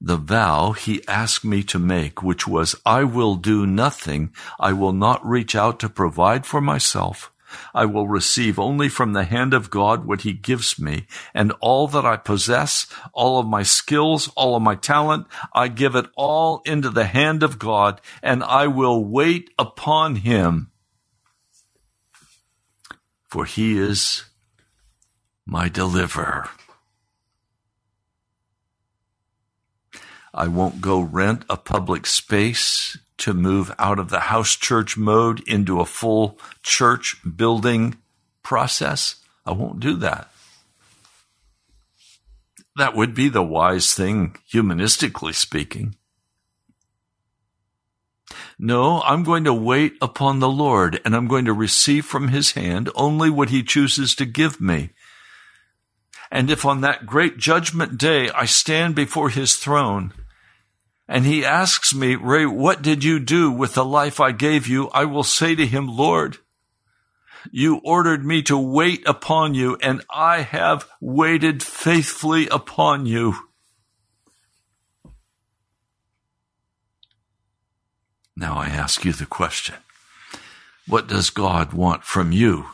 the 0.00 0.16
vow 0.16 0.72
he 0.72 1.06
asked 1.06 1.44
me 1.44 1.62
to 1.64 1.78
make, 1.78 2.22
which 2.22 2.48
was, 2.48 2.74
I 2.86 3.04
will 3.04 3.34
do 3.34 3.66
nothing. 3.66 4.32
I 4.58 4.72
will 4.72 4.94
not 4.94 5.24
reach 5.26 5.54
out 5.54 5.78
to 5.80 5.90
provide 5.90 6.46
for 6.46 6.60
myself. 6.60 7.30
I 7.74 7.84
will 7.86 8.08
receive 8.08 8.58
only 8.58 8.88
from 8.88 9.12
the 9.12 9.24
hand 9.24 9.54
of 9.54 9.70
God 9.70 10.04
what 10.04 10.22
he 10.22 10.32
gives 10.32 10.78
me, 10.78 11.06
and 11.34 11.52
all 11.60 11.86
that 11.88 12.04
I 12.04 12.16
possess, 12.16 12.86
all 13.12 13.38
of 13.38 13.46
my 13.46 13.62
skills, 13.62 14.30
all 14.36 14.56
of 14.56 14.62
my 14.62 14.74
talent, 14.74 15.26
I 15.52 15.68
give 15.68 15.94
it 15.94 16.06
all 16.16 16.62
into 16.64 16.90
the 16.90 17.06
hand 17.06 17.42
of 17.42 17.58
God, 17.58 18.00
and 18.22 18.42
I 18.42 18.66
will 18.66 19.04
wait 19.04 19.50
upon 19.58 20.16
him. 20.16 20.70
For 23.28 23.44
he 23.44 23.78
is 23.78 24.24
my 25.46 25.68
deliverer. 25.68 26.48
I 30.32 30.46
won't 30.46 30.80
go 30.80 31.00
rent 31.00 31.44
a 31.50 31.56
public 31.56 32.06
space 32.06 32.96
to 33.20 33.34
move 33.34 33.74
out 33.78 33.98
of 33.98 34.10
the 34.10 34.20
house 34.20 34.56
church 34.56 34.96
mode 34.96 35.40
into 35.48 35.80
a 35.80 35.86
full 35.86 36.38
church 36.62 37.16
building 37.36 37.96
process. 38.42 39.16
I 39.46 39.52
won't 39.52 39.80
do 39.80 39.96
that. 39.96 40.30
That 42.76 42.94
would 42.94 43.14
be 43.14 43.28
the 43.28 43.42
wise 43.42 43.94
thing, 43.94 44.36
humanistically 44.52 45.34
speaking. 45.34 45.96
No, 48.58 49.02
I'm 49.02 49.22
going 49.22 49.44
to 49.44 49.54
wait 49.54 49.94
upon 50.00 50.38
the 50.38 50.48
Lord 50.48 51.00
and 51.04 51.16
I'm 51.16 51.28
going 51.28 51.46
to 51.46 51.52
receive 51.52 52.04
from 52.04 52.28
his 52.28 52.52
hand 52.52 52.90
only 52.94 53.30
what 53.30 53.50
he 53.50 53.62
chooses 53.62 54.14
to 54.16 54.24
give 54.24 54.60
me. 54.60 54.90
And 56.30 56.50
if 56.50 56.64
on 56.64 56.80
that 56.82 57.06
great 57.06 57.38
judgment 57.38 57.98
day 57.98 58.30
I 58.30 58.44
stand 58.44 58.94
before 58.94 59.30
his 59.30 59.56
throne 59.56 60.12
and 61.10 61.26
he 61.26 61.44
asks 61.44 61.92
me, 61.92 62.14
Ray, 62.14 62.46
what 62.46 62.82
did 62.82 63.02
you 63.02 63.18
do 63.18 63.50
with 63.50 63.74
the 63.74 63.84
life 63.84 64.20
I 64.20 64.30
gave 64.30 64.68
you? 64.68 64.88
I 64.90 65.06
will 65.06 65.24
say 65.24 65.56
to 65.56 65.66
him, 65.66 65.88
Lord, 65.88 66.38
you 67.50 67.80
ordered 67.82 68.24
me 68.24 68.42
to 68.42 68.56
wait 68.56 69.02
upon 69.08 69.52
you 69.54 69.76
and 69.82 70.02
I 70.08 70.42
have 70.42 70.88
waited 71.00 71.64
faithfully 71.64 72.46
upon 72.46 73.06
you. 73.06 73.34
Now 78.36 78.54
I 78.54 78.66
ask 78.66 79.04
you 79.04 79.12
the 79.12 79.26
question. 79.26 79.74
What 80.86 81.08
does 81.08 81.30
God 81.30 81.72
want 81.72 82.04
from 82.04 82.30
you? 82.30 82.66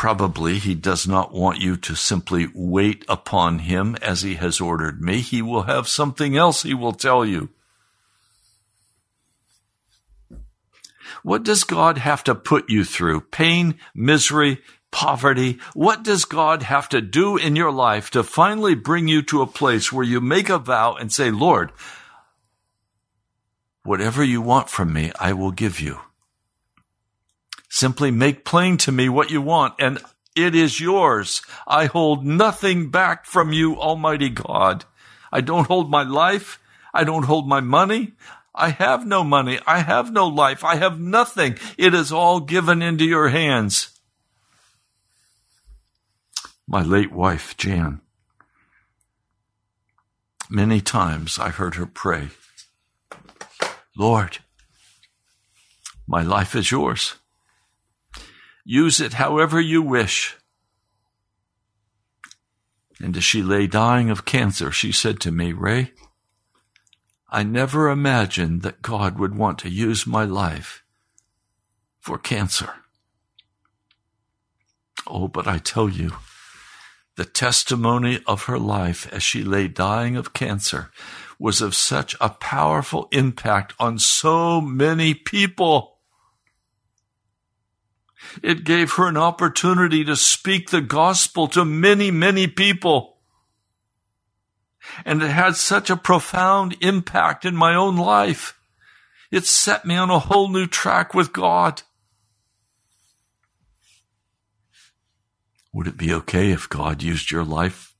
Probably 0.00 0.58
he 0.58 0.74
does 0.74 1.06
not 1.06 1.34
want 1.34 1.60
you 1.60 1.76
to 1.76 1.94
simply 1.94 2.48
wait 2.54 3.04
upon 3.06 3.58
him 3.58 3.96
as 3.96 4.22
he 4.22 4.36
has 4.36 4.58
ordered 4.58 5.02
me. 5.02 5.20
He 5.20 5.42
will 5.42 5.64
have 5.64 5.88
something 5.88 6.38
else 6.38 6.62
he 6.62 6.72
will 6.72 6.94
tell 6.94 7.22
you. 7.22 7.50
What 11.22 11.42
does 11.42 11.64
God 11.64 11.98
have 11.98 12.24
to 12.24 12.34
put 12.34 12.70
you 12.70 12.82
through? 12.82 13.20
Pain, 13.30 13.74
misery, 13.94 14.62
poverty? 14.90 15.58
What 15.74 16.02
does 16.02 16.24
God 16.24 16.62
have 16.62 16.88
to 16.88 17.02
do 17.02 17.36
in 17.36 17.54
your 17.54 17.70
life 17.70 18.08
to 18.12 18.22
finally 18.22 18.74
bring 18.74 19.06
you 19.06 19.20
to 19.24 19.42
a 19.42 19.46
place 19.46 19.92
where 19.92 20.02
you 20.02 20.22
make 20.22 20.48
a 20.48 20.56
vow 20.56 20.94
and 20.94 21.12
say, 21.12 21.30
Lord, 21.30 21.72
whatever 23.84 24.24
you 24.24 24.40
want 24.40 24.70
from 24.70 24.94
me, 24.94 25.12
I 25.20 25.34
will 25.34 25.52
give 25.52 25.78
you. 25.78 26.00
Simply 27.70 28.10
make 28.10 28.44
plain 28.44 28.76
to 28.78 28.92
me 28.92 29.08
what 29.08 29.30
you 29.30 29.40
want, 29.40 29.74
and 29.78 30.00
it 30.34 30.56
is 30.56 30.80
yours. 30.80 31.40
I 31.68 31.86
hold 31.86 32.26
nothing 32.26 32.90
back 32.90 33.24
from 33.24 33.52
you, 33.52 33.76
Almighty 33.76 34.28
God. 34.28 34.84
I 35.32 35.40
don't 35.40 35.68
hold 35.68 35.88
my 35.88 36.02
life. 36.02 36.58
I 36.92 37.04
don't 37.04 37.22
hold 37.22 37.48
my 37.48 37.60
money. 37.60 38.12
I 38.52 38.70
have 38.70 39.06
no 39.06 39.22
money. 39.22 39.60
I 39.68 39.78
have 39.78 40.12
no 40.12 40.26
life. 40.26 40.64
I 40.64 40.74
have 40.76 40.98
nothing. 40.98 41.56
It 41.78 41.94
is 41.94 42.10
all 42.10 42.40
given 42.40 42.82
into 42.82 43.04
your 43.04 43.28
hands. 43.28 43.96
My 46.66 46.82
late 46.82 47.12
wife, 47.12 47.56
Jan, 47.56 48.00
many 50.48 50.80
times 50.80 51.38
I 51.38 51.50
heard 51.50 51.76
her 51.76 51.86
pray, 51.86 52.30
Lord, 53.96 54.38
my 56.08 56.22
life 56.22 56.56
is 56.56 56.72
yours. 56.72 57.14
Use 58.72 59.00
it 59.00 59.14
however 59.14 59.60
you 59.60 59.82
wish. 59.82 60.36
And 63.00 63.16
as 63.16 63.24
she 63.24 63.42
lay 63.42 63.66
dying 63.66 64.10
of 64.10 64.24
cancer, 64.24 64.70
she 64.70 64.92
said 64.92 65.18
to 65.22 65.32
me, 65.32 65.52
Ray, 65.52 65.90
I 67.28 67.42
never 67.42 67.88
imagined 67.90 68.62
that 68.62 68.80
God 68.80 69.18
would 69.18 69.36
want 69.36 69.58
to 69.58 69.68
use 69.68 70.06
my 70.06 70.22
life 70.22 70.84
for 71.98 72.16
cancer. 72.16 72.74
Oh, 75.04 75.26
but 75.26 75.48
I 75.48 75.58
tell 75.58 75.88
you, 75.88 76.12
the 77.16 77.24
testimony 77.24 78.20
of 78.24 78.44
her 78.44 78.60
life 78.60 79.12
as 79.12 79.24
she 79.24 79.42
lay 79.42 79.66
dying 79.66 80.14
of 80.14 80.32
cancer 80.32 80.92
was 81.40 81.60
of 81.60 81.74
such 81.74 82.14
a 82.20 82.30
powerful 82.30 83.08
impact 83.10 83.74
on 83.80 83.98
so 83.98 84.60
many 84.60 85.12
people. 85.12 85.96
It 88.42 88.64
gave 88.64 88.92
her 88.92 89.06
an 89.08 89.16
opportunity 89.16 90.04
to 90.04 90.16
speak 90.16 90.70
the 90.70 90.80
gospel 90.80 91.48
to 91.48 91.64
many, 91.64 92.10
many 92.10 92.46
people. 92.46 93.18
And 95.04 95.22
it 95.22 95.30
had 95.30 95.56
such 95.56 95.90
a 95.90 95.96
profound 95.96 96.76
impact 96.80 97.44
in 97.44 97.54
my 97.56 97.74
own 97.74 97.96
life. 97.96 98.58
It 99.30 99.46
set 99.46 99.84
me 99.84 99.96
on 99.96 100.10
a 100.10 100.18
whole 100.18 100.48
new 100.48 100.66
track 100.66 101.14
with 101.14 101.32
God. 101.32 101.82
Would 105.72 105.86
it 105.86 105.96
be 105.96 106.12
okay 106.12 106.50
if 106.50 106.68
God 106.68 107.02
used 107.02 107.30
your 107.30 107.44
life 107.44 107.94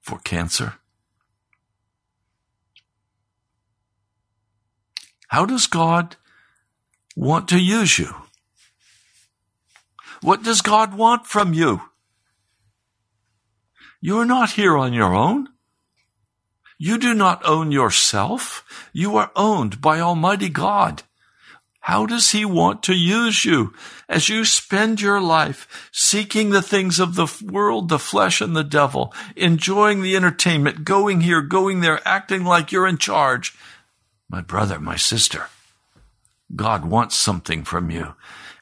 for 0.00 0.18
cancer? 0.20 0.74
How 5.28 5.44
does 5.44 5.66
God 5.66 6.16
want 7.16 7.48
to 7.48 7.58
use 7.58 7.98
you? 7.98 8.14
What 10.24 10.42
does 10.42 10.62
God 10.62 10.94
want 10.94 11.26
from 11.26 11.52
you? 11.52 11.82
You 14.00 14.18
are 14.20 14.24
not 14.24 14.52
here 14.52 14.74
on 14.74 14.94
your 14.94 15.14
own. 15.14 15.50
You 16.78 16.96
do 16.96 17.12
not 17.12 17.44
own 17.44 17.70
yourself. 17.70 18.64
You 18.94 19.18
are 19.18 19.30
owned 19.36 19.82
by 19.82 20.00
Almighty 20.00 20.48
God. 20.48 21.02
How 21.80 22.06
does 22.06 22.30
He 22.30 22.46
want 22.46 22.82
to 22.84 22.94
use 22.94 23.44
you 23.44 23.74
as 24.08 24.30
you 24.30 24.46
spend 24.46 25.02
your 25.02 25.20
life 25.20 25.90
seeking 25.92 26.48
the 26.48 26.62
things 26.62 26.98
of 26.98 27.16
the 27.16 27.28
world, 27.44 27.90
the 27.90 27.98
flesh, 27.98 28.40
and 28.40 28.56
the 28.56 28.64
devil, 28.64 29.12
enjoying 29.36 30.00
the 30.00 30.16
entertainment, 30.16 30.86
going 30.86 31.20
here, 31.20 31.42
going 31.42 31.82
there, 31.82 32.00
acting 32.08 32.44
like 32.44 32.72
you're 32.72 32.88
in 32.88 32.96
charge? 32.96 33.54
My 34.30 34.40
brother, 34.40 34.80
my 34.80 34.96
sister, 34.96 35.48
God 36.56 36.86
wants 36.86 37.14
something 37.14 37.62
from 37.62 37.90
you. 37.90 38.14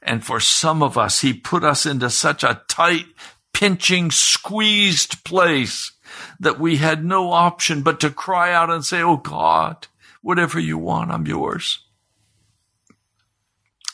And 0.02 0.24
for 0.24 0.40
some 0.40 0.82
of 0.82 0.98
us, 0.98 1.20
he 1.20 1.32
put 1.32 1.62
us 1.62 1.86
into 1.86 2.10
such 2.10 2.42
a 2.42 2.62
tight, 2.68 3.06
pinching, 3.52 4.10
squeezed 4.10 5.24
place 5.24 5.92
that 6.40 6.58
we 6.58 6.76
had 6.76 7.04
no 7.04 7.30
option 7.30 7.82
but 7.82 8.00
to 8.00 8.10
cry 8.10 8.52
out 8.52 8.70
and 8.70 8.84
say, 8.84 9.00
Oh 9.00 9.16
God, 9.16 9.86
whatever 10.20 10.58
you 10.58 10.76
want, 10.76 11.10
I'm 11.10 11.26
yours. 11.26 11.78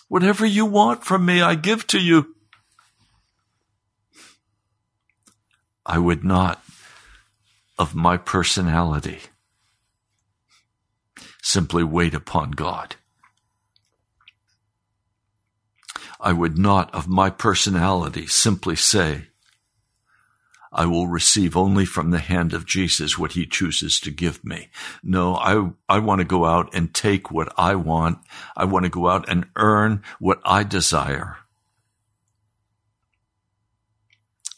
Whatever 0.08 0.46
you 0.46 0.64
want 0.64 1.04
from 1.04 1.26
me, 1.26 1.42
I 1.42 1.54
give 1.54 1.86
to 1.88 1.98
you. 1.98 2.34
I 5.84 5.98
would 5.98 6.24
not 6.24 6.62
of 7.78 7.94
my 7.94 8.16
personality 8.16 9.20
simply 11.42 11.84
wait 11.84 12.14
upon 12.14 12.50
God. 12.50 12.96
I 16.20 16.32
would 16.32 16.58
not 16.58 16.92
of 16.94 17.08
my 17.08 17.30
personality 17.30 18.26
simply 18.26 18.76
say, 18.76 19.28
I 20.70 20.84
will 20.84 21.06
receive 21.08 21.56
only 21.56 21.86
from 21.86 22.10
the 22.10 22.18
hand 22.18 22.52
of 22.52 22.66
Jesus 22.66 23.18
what 23.18 23.32
he 23.32 23.46
chooses 23.46 23.98
to 24.00 24.10
give 24.10 24.44
me. 24.44 24.68
No, 25.02 25.36
I, 25.36 25.70
I 25.88 25.98
want 26.00 26.20
to 26.20 26.26
go 26.26 26.44
out 26.44 26.74
and 26.74 26.92
take 26.92 27.30
what 27.30 27.52
I 27.56 27.74
want. 27.74 28.18
I 28.56 28.64
want 28.64 28.84
to 28.84 28.90
go 28.90 29.08
out 29.08 29.28
and 29.28 29.46
earn 29.56 30.02
what 30.18 30.40
I 30.44 30.64
desire. 30.64 31.38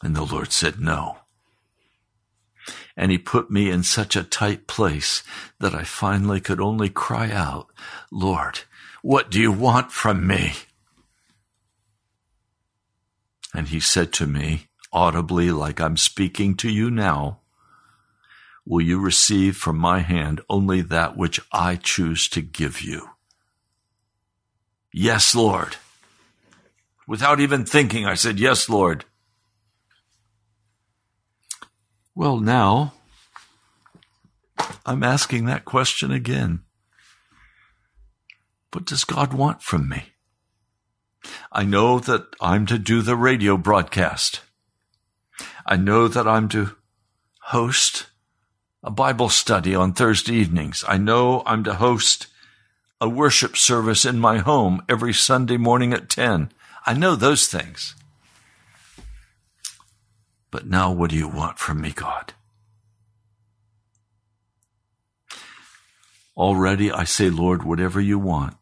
And 0.02 0.16
the 0.16 0.24
Lord 0.24 0.50
said, 0.50 0.80
no. 0.80 1.18
And 2.96 3.12
he 3.12 3.18
put 3.18 3.50
me 3.50 3.70
in 3.70 3.82
such 3.82 4.16
a 4.16 4.24
tight 4.24 4.66
place 4.66 5.22
that 5.60 5.74
I 5.74 5.84
finally 5.84 6.40
could 6.40 6.60
only 6.60 6.88
cry 6.88 7.30
out, 7.30 7.68
Lord, 8.10 8.60
what 9.02 9.30
do 9.30 9.40
you 9.40 9.52
want 9.52 9.92
from 9.92 10.26
me? 10.26 10.54
And 13.54 13.68
he 13.68 13.80
said 13.80 14.12
to 14.14 14.26
me, 14.26 14.68
audibly, 14.92 15.50
like 15.50 15.80
I'm 15.80 15.96
speaking 15.96 16.56
to 16.56 16.70
you 16.70 16.90
now, 16.90 17.40
Will 18.70 18.82
you 18.82 19.00
receive 19.00 19.56
from 19.56 19.78
my 19.78 19.98
hand 19.98 20.40
only 20.48 20.80
that 20.80 21.16
which 21.16 21.40
I 21.52 21.74
choose 21.74 22.28
to 22.28 22.40
give 22.40 22.82
you? 22.82 23.10
Yes, 24.92 25.34
Lord. 25.34 25.76
Without 27.08 27.40
even 27.40 27.64
thinking, 27.64 28.06
I 28.06 28.14
said, 28.14 28.38
Yes, 28.38 28.68
Lord. 28.68 29.04
Well, 32.14 32.38
now 32.38 32.92
I'm 34.86 35.02
asking 35.02 35.46
that 35.46 35.64
question 35.64 36.12
again. 36.12 36.60
What 38.72 38.84
does 38.84 39.02
God 39.02 39.32
want 39.32 39.62
from 39.62 39.88
me? 39.88 40.04
I 41.52 41.64
know 41.64 41.98
that 42.00 42.26
I'm 42.40 42.66
to 42.66 42.78
do 42.78 43.02
the 43.02 43.16
radio 43.16 43.56
broadcast. 43.56 44.40
I 45.66 45.76
know 45.76 46.08
that 46.08 46.26
I'm 46.26 46.48
to 46.50 46.76
host 47.42 48.06
a 48.82 48.90
Bible 48.90 49.28
study 49.28 49.74
on 49.74 49.92
Thursday 49.92 50.34
evenings. 50.34 50.84
I 50.88 50.96
know 50.96 51.42
I'm 51.46 51.64
to 51.64 51.74
host 51.74 52.28
a 53.00 53.08
worship 53.08 53.56
service 53.56 54.04
in 54.04 54.18
my 54.18 54.38
home 54.38 54.82
every 54.88 55.12
Sunday 55.12 55.56
morning 55.56 55.92
at 55.92 56.08
10. 56.08 56.50
I 56.86 56.94
know 56.94 57.14
those 57.14 57.46
things. 57.46 57.94
But 60.50 60.66
now 60.66 60.92
what 60.92 61.10
do 61.10 61.16
you 61.16 61.28
want 61.28 61.58
from 61.58 61.80
me, 61.80 61.92
God? 61.92 62.34
Already 66.36 66.90
I 66.90 67.04
say, 67.04 67.28
Lord, 67.30 67.62
whatever 67.62 68.00
you 68.00 68.18
want, 68.18 68.56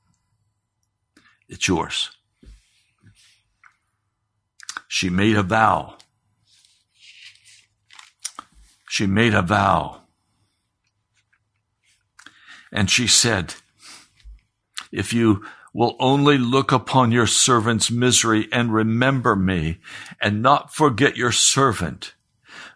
it's 1.49 1.69
yours. 1.69 2.11
She 4.89 5.11
made 5.11 5.37
a 5.37 5.43
vow. 5.43 5.97
She 8.89 9.07
made 9.07 9.35
a 9.35 9.43
vow. 9.43 10.01
And 12.73 12.91
she 12.91 13.07
said, 13.07 13.55
if 14.91 15.13
you 15.13 15.45
will 15.75 15.97
only 16.01 16.39
look 16.39 16.73
upon 16.73 17.13
your 17.13 17.27
servant's 17.27 17.91
misery 17.91 18.49
and 18.51 18.73
remember 18.73 19.37
me 19.37 19.79
and 20.21 20.43
not 20.43 20.75
forget 20.75 21.17
your 21.17 21.33
servant, 21.33 22.15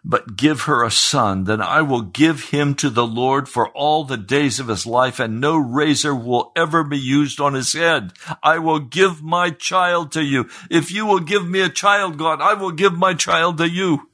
but 0.05 0.35
give 0.35 0.61
her 0.61 0.83
a 0.83 0.91
son, 0.91 1.45
then 1.45 1.61
I 1.61 1.81
will 1.81 2.01
give 2.01 2.49
him 2.49 2.75
to 2.75 2.89
the 2.89 3.07
Lord 3.07 3.47
for 3.47 3.69
all 3.69 4.03
the 4.03 4.17
days 4.17 4.59
of 4.59 4.67
his 4.67 4.85
life, 4.85 5.19
and 5.19 5.39
no 5.39 5.55
razor 5.55 6.13
will 6.13 6.51
ever 6.55 6.83
be 6.83 6.97
used 6.99 7.39
on 7.39 7.53
his 7.53 7.71
head. 7.71 8.11
I 8.41 8.59
will 8.59 8.79
give 8.79 9.23
my 9.23 9.49
child 9.49 10.11
to 10.13 10.23
you. 10.23 10.49
If 10.69 10.91
you 10.91 11.05
will 11.05 11.21
give 11.21 11.47
me 11.47 11.61
a 11.61 11.69
child, 11.69 12.17
God, 12.17 12.41
I 12.41 12.53
will 12.53 12.71
give 12.71 12.93
my 12.93 13.13
child 13.13 13.57
to 13.59 13.69
you. 13.69 14.09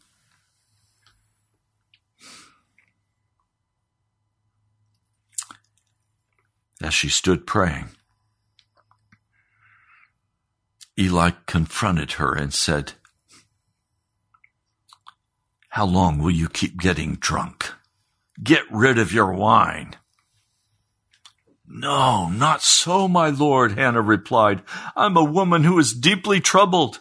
As 6.81 6.93
she 6.93 7.09
stood 7.09 7.47
praying, 7.47 7.89
Eli 10.97 11.31
confronted 11.47 12.13
her 12.13 12.33
and 12.33 12.53
said, 12.53 12.93
how 15.79 15.85
long 15.85 16.17
will 16.17 16.29
you 16.29 16.49
keep 16.49 16.77
getting 16.77 17.15
drunk? 17.15 17.71
Get 18.43 18.69
rid 18.69 18.99
of 18.99 19.13
your 19.13 19.31
wine. 19.31 19.95
No, 21.65 22.27
not 22.27 22.61
so, 22.61 23.07
my 23.07 23.29
lord, 23.29 23.77
Hannah 23.77 24.01
replied. 24.01 24.61
I'm 24.93 25.15
a 25.15 25.23
woman 25.23 25.63
who 25.63 25.79
is 25.79 25.93
deeply 25.93 26.41
troubled. 26.41 26.99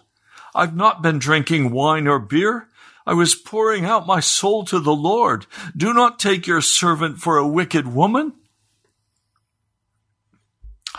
I've 0.54 0.76
not 0.76 1.02
been 1.02 1.18
drinking 1.18 1.72
wine 1.72 2.06
or 2.06 2.20
beer. 2.20 2.68
I 3.04 3.14
was 3.14 3.34
pouring 3.34 3.84
out 3.84 4.06
my 4.06 4.20
soul 4.20 4.64
to 4.66 4.78
the 4.78 4.94
Lord. 4.94 5.46
Do 5.76 5.92
not 5.92 6.20
take 6.20 6.46
your 6.46 6.60
servant 6.60 7.18
for 7.18 7.36
a 7.36 7.48
wicked 7.48 7.88
woman. 7.88 8.34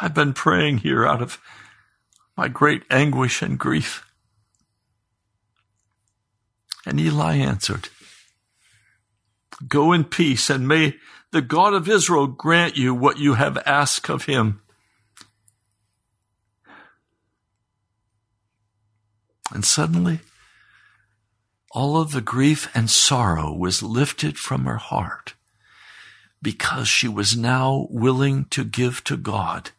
I've 0.01 0.13
been 0.13 0.33
praying 0.33 0.79
here 0.79 1.07
out 1.07 1.21
of 1.21 1.39
my 2.35 2.49
great 2.49 2.83
anguish 2.89 3.41
and 3.41 3.57
grief. 3.57 4.03
And 6.85 6.99
Eli 6.99 7.35
answered, 7.37 7.89
Go 9.67 9.91
in 9.91 10.05
peace, 10.05 10.49
and 10.49 10.67
may 10.67 10.95
the 11.31 11.41
God 11.41 11.73
of 11.73 11.89
Israel 11.89 12.27
grant 12.27 12.77
you 12.77 12.93
what 12.93 13.17
you 13.17 13.33
have 13.33 13.57
asked 13.65 14.09
of 14.09 14.25
him. 14.25 14.61
And 19.51 19.65
suddenly, 19.65 20.19
all 21.71 21.97
of 21.97 22.11
the 22.11 22.21
grief 22.21 22.69
and 22.73 22.89
sorrow 22.89 23.53
was 23.53 23.83
lifted 23.83 24.37
from 24.37 24.65
her 24.65 24.77
heart 24.77 25.33
because 26.41 26.87
she 26.87 27.07
was 27.07 27.35
now 27.35 27.87
willing 27.89 28.45
to 28.45 28.63
give 28.63 29.03
to 29.03 29.17
God 29.17 29.71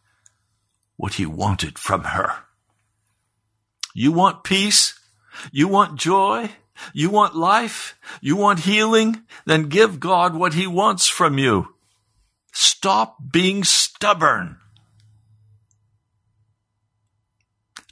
what 0.95 1.15
he 1.15 1.25
wanted 1.25 1.79
from 1.79 2.03
her. 2.03 2.43
You 3.93 4.11
want 4.11 4.43
peace? 4.43 4.99
You 5.51 5.67
want 5.67 5.99
joy? 5.99 6.51
You 6.93 7.09
want 7.09 7.35
life? 7.35 7.95
You 8.21 8.35
want 8.35 8.59
healing? 8.59 9.23
Then 9.45 9.69
give 9.69 9.99
God 9.99 10.35
what 10.35 10.53
he 10.53 10.67
wants 10.67 11.07
from 11.07 11.37
you. 11.37 11.75
Stop 12.51 13.17
being 13.31 13.63
stubborn. 13.63 14.57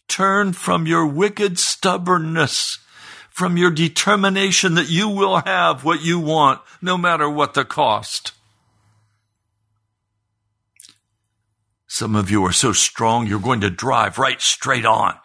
Turn 0.08 0.54
from 0.54 0.86
your 0.86 1.06
wicked 1.06 1.60
stubbornness, 1.60 2.80
from 3.30 3.58
your 3.58 3.71
determination 3.71 4.73
that 4.75 4.89
you 4.89 5.08
will 5.08 5.38
have 5.41 5.86
what 5.86 6.02
you 6.02 6.19
want, 6.19 6.62
no 6.82 6.97
matter 6.97 7.30
what 7.30 7.54
the 7.54 7.63
cost. 7.63 8.34
Some 11.88 12.15
of 12.15 12.30
you 12.30 12.45
are 12.45 12.52
so 12.52 12.71
strong, 12.71 13.28
you're 13.28 13.39
going 13.39 13.62
to 13.62 13.69
drive 13.69 14.17
right 14.17 14.41
straight 14.41 14.86
on. 14.86 15.15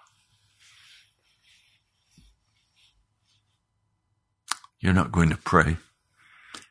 You're 4.85 4.93
not 4.93 5.13
going 5.13 5.31
to 5.31 5.39
pray. 5.39 5.79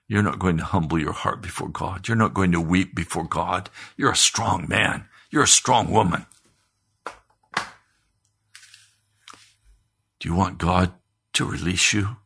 You're 0.08 0.21
not 0.21 0.38
going 0.38 0.58
to 0.58 0.63
humble 0.63 0.99
your 0.99 1.13
heart 1.13 1.41
before 1.41 1.69
God. 1.69 2.08
You're 2.08 2.15
not 2.15 2.36
going 2.36 2.52
to 2.52 2.62
weep 2.62 2.93
before 2.93 3.23
God. 3.23 3.71
You're 3.97 4.12
a 4.12 4.15
strong 4.15 4.67
man. 4.69 5.06
You're 5.32 5.45
a 5.45 5.47
strong 5.47 5.89
woman. 5.89 6.28
Do 10.19 10.30
you 10.30 10.36
want 10.36 10.60
God 10.60 10.91
to 11.34 11.43
release 11.43 11.91
you? 11.91 12.17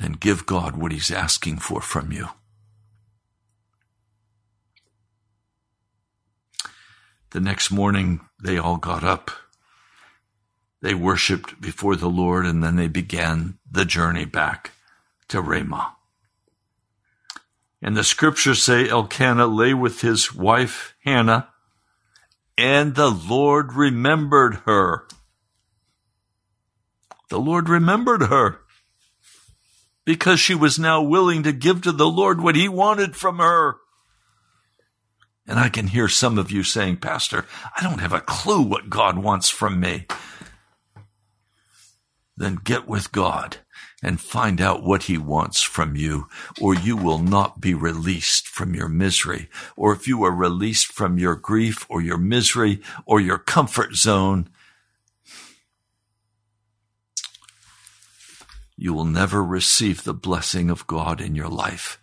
Then 0.00 0.14
give 0.14 0.44
God 0.44 0.74
what 0.76 0.90
He's 0.90 1.12
asking 1.12 1.58
for 1.58 1.80
from 1.80 2.10
you. 2.10 2.30
The 7.30 7.38
next 7.38 7.70
morning, 7.70 8.22
they 8.42 8.58
all 8.58 8.76
got 8.76 9.04
up 9.04 9.30
they 10.82 10.94
worshiped 10.94 11.60
before 11.60 11.96
the 11.96 12.08
Lord 12.08 12.46
and 12.46 12.62
then 12.62 12.76
they 12.76 12.88
began 12.88 13.58
the 13.70 13.84
journey 13.84 14.24
back 14.24 14.72
to 15.28 15.40
Ramah. 15.40 15.96
And 17.82 17.96
the 17.96 18.04
scriptures 18.04 18.62
say 18.62 18.88
Elkanah 18.88 19.46
lay 19.46 19.74
with 19.74 20.00
his 20.00 20.34
wife 20.34 20.94
Hannah 21.04 21.48
and 22.56 22.94
the 22.94 23.10
Lord 23.10 23.72
remembered 23.72 24.62
her. 24.66 25.06
The 27.30 27.40
Lord 27.40 27.68
remembered 27.68 28.22
her 28.24 28.60
because 30.04 30.40
she 30.40 30.54
was 30.54 30.78
now 30.78 31.00
willing 31.00 31.42
to 31.44 31.52
give 31.52 31.82
to 31.82 31.92
the 31.92 32.08
Lord 32.08 32.40
what 32.40 32.56
he 32.56 32.68
wanted 32.68 33.16
from 33.16 33.38
her. 33.38 33.76
And 35.46 35.58
I 35.58 35.68
can 35.68 35.86
hear 35.86 36.08
some 36.08 36.38
of 36.38 36.50
you 36.50 36.62
saying, 36.62 36.98
Pastor, 36.98 37.46
I 37.76 37.82
don't 37.82 38.00
have 38.00 38.12
a 38.12 38.20
clue 38.20 38.62
what 38.62 38.90
God 38.90 39.18
wants 39.18 39.48
from 39.48 39.80
me 39.80 40.06
then 42.40 42.58
get 42.64 42.88
with 42.88 43.12
God 43.12 43.58
and 44.02 44.18
find 44.18 44.60
out 44.60 44.82
what 44.82 45.04
he 45.04 45.18
wants 45.18 45.60
from 45.60 45.94
you, 45.94 46.26
or 46.58 46.74
you 46.74 46.96
will 46.96 47.18
not 47.18 47.60
be 47.60 47.74
released 47.74 48.48
from 48.48 48.74
your 48.74 48.88
misery. 48.88 49.50
Or 49.76 49.92
if 49.92 50.08
you 50.08 50.24
are 50.24 50.34
released 50.34 50.86
from 50.86 51.18
your 51.18 51.36
grief 51.36 51.84
or 51.90 52.00
your 52.00 52.16
misery 52.16 52.80
or 53.04 53.20
your 53.20 53.36
comfort 53.36 53.94
zone, 53.94 54.48
you 58.74 58.94
will 58.94 59.04
never 59.04 59.44
receive 59.44 60.04
the 60.04 60.14
blessing 60.14 60.70
of 60.70 60.86
God 60.86 61.20
in 61.20 61.34
your 61.34 61.50
life, 61.50 62.00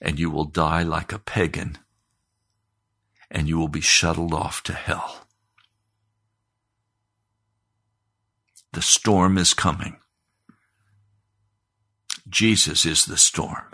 and 0.00 0.20
you 0.20 0.30
will 0.30 0.44
die 0.44 0.84
like 0.84 1.12
a 1.12 1.18
pagan, 1.18 1.78
and 3.28 3.48
you 3.48 3.58
will 3.58 3.66
be 3.66 3.80
shuttled 3.80 4.32
off 4.32 4.62
to 4.62 4.72
hell. 4.72 5.25
The 8.76 8.82
storm 8.82 9.38
is 9.38 9.54
coming. 9.54 9.96
Jesus 12.28 12.84
is 12.84 13.06
the 13.06 13.16
storm. 13.16 13.64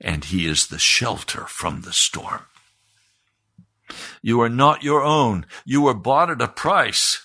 And 0.00 0.24
he 0.24 0.44
is 0.44 0.66
the 0.66 0.80
shelter 0.80 1.46
from 1.46 1.82
the 1.82 1.92
storm. 1.92 2.40
You 4.20 4.40
are 4.40 4.48
not 4.48 4.82
your 4.82 5.04
own. 5.04 5.46
You 5.64 5.82
were 5.82 5.94
bought 5.94 6.28
at 6.28 6.42
a 6.42 6.48
price. 6.48 7.24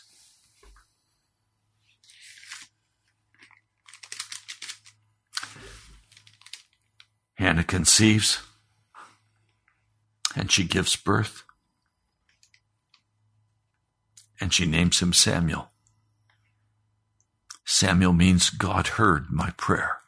Hannah 7.34 7.64
conceives 7.64 8.44
and 10.36 10.52
she 10.52 10.64
gives 10.64 10.96
birth. 10.96 11.44
And 14.44 14.54
she 14.54 14.66
names 14.66 15.02
him 15.02 15.14
Samuel. 15.14 15.72
Samuel 17.64 18.12
means 18.12 18.50
God 18.50 18.88
heard 18.88 19.28
my 19.32 19.52
prayer. 19.52 20.00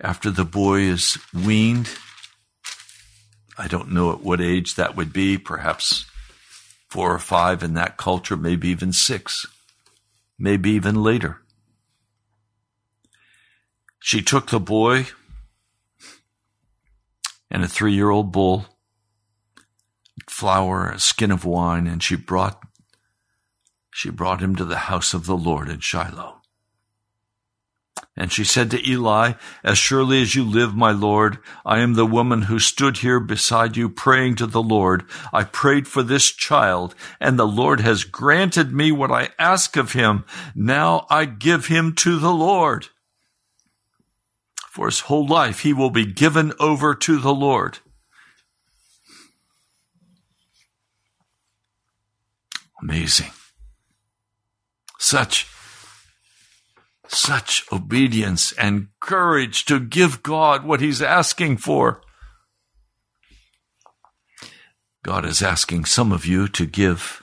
After 0.00 0.30
the 0.30 0.44
boy 0.44 0.82
is 0.82 1.18
weaned, 1.34 1.90
I 3.58 3.66
don't 3.66 3.90
know 3.90 4.12
at 4.12 4.22
what 4.22 4.40
age 4.40 4.76
that 4.76 4.94
would 4.94 5.12
be, 5.12 5.36
perhaps 5.36 6.06
four 6.88 7.12
or 7.12 7.18
five 7.18 7.64
in 7.64 7.74
that 7.74 7.96
culture, 7.96 8.36
maybe 8.36 8.68
even 8.68 8.92
six, 8.92 9.44
maybe 10.38 10.70
even 10.70 11.02
later. 11.02 11.42
She 13.98 14.22
took 14.22 14.50
the 14.50 14.60
boy 14.60 15.08
and 17.50 17.64
a 17.64 17.68
three 17.68 17.94
year 17.94 18.10
old 18.10 18.30
bull, 18.30 18.66
flour, 20.28 20.90
a 20.90 20.98
skin 20.98 21.30
of 21.30 21.44
wine, 21.44 21.86
and 21.86 22.02
she 22.02 22.16
brought 22.16 22.62
she 23.92 24.10
brought 24.10 24.40
him 24.40 24.56
to 24.56 24.64
the 24.64 24.76
house 24.76 25.14
of 25.14 25.26
the 25.26 25.36
Lord 25.36 25.68
in 25.68 25.78
Shiloh. 25.78 26.40
And 28.16 28.32
she 28.32 28.44
said 28.44 28.70
to 28.70 28.88
Eli, 28.88 29.32
As 29.62 29.78
surely 29.78 30.22
as 30.22 30.34
you 30.34 30.44
live, 30.44 30.74
my 30.74 30.90
Lord, 30.90 31.38
I 31.64 31.78
am 31.78 31.94
the 31.94 32.06
woman 32.06 32.42
who 32.42 32.58
stood 32.58 32.98
here 32.98 33.20
beside 33.20 33.76
you 33.76 33.88
praying 33.88 34.36
to 34.36 34.46
the 34.46 34.62
Lord. 34.62 35.04
I 35.32 35.44
prayed 35.44 35.88
for 35.88 36.02
this 36.02 36.30
child, 36.30 36.94
and 37.20 37.38
the 37.38 37.46
Lord 37.46 37.80
has 37.80 38.04
granted 38.04 38.72
me 38.72 38.92
what 38.92 39.10
I 39.10 39.30
ask 39.38 39.76
of 39.76 39.92
him. 39.92 40.24
Now 40.54 41.06
I 41.08 41.24
give 41.24 41.66
him 41.66 41.94
to 41.96 42.18
the 42.18 42.32
Lord. 42.32 42.88
For 44.70 44.86
his 44.86 45.00
whole 45.00 45.26
life 45.26 45.60
he 45.60 45.72
will 45.72 45.90
be 45.90 46.04
given 46.06 46.52
over 46.58 46.94
to 46.96 47.18
the 47.18 47.34
Lord. 47.34 47.78
Amazing. 52.84 53.30
Such 54.98 55.46
such 57.06 57.64
obedience 57.70 58.52
and 58.52 58.88
courage 59.00 59.64
to 59.66 59.78
give 59.78 60.22
God 60.22 60.64
what 60.64 60.80
He's 60.80 61.00
asking 61.00 61.58
for. 61.58 62.02
God 65.02 65.24
is 65.24 65.42
asking 65.42 65.84
some 65.84 66.12
of 66.12 66.26
you 66.26 66.48
to 66.48 66.66
give 66.66 67.22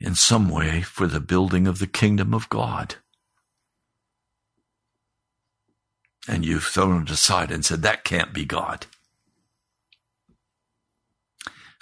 in 0.00 0.14
some 0.14 0.48
way 0.48 0.82
for 0.82 1.06
the 1.06 1.20
building 1.20 1.66
of 1.66 1.78
the 1.78 1.86
kingdom 1.86 2.34
of 2.34 2.48
God. 2.48 2.96
And 6.28 6.44
you've 6.44 6.64
thrown 6.64 7.02
it 7.02 7.10
aside 7.10 7.50
and 7.50 7.64
said, 7.64 7.82
that 7.82 8.04
can't 8.04 8.32
be 8.32 8.44
God. 8.44 8.86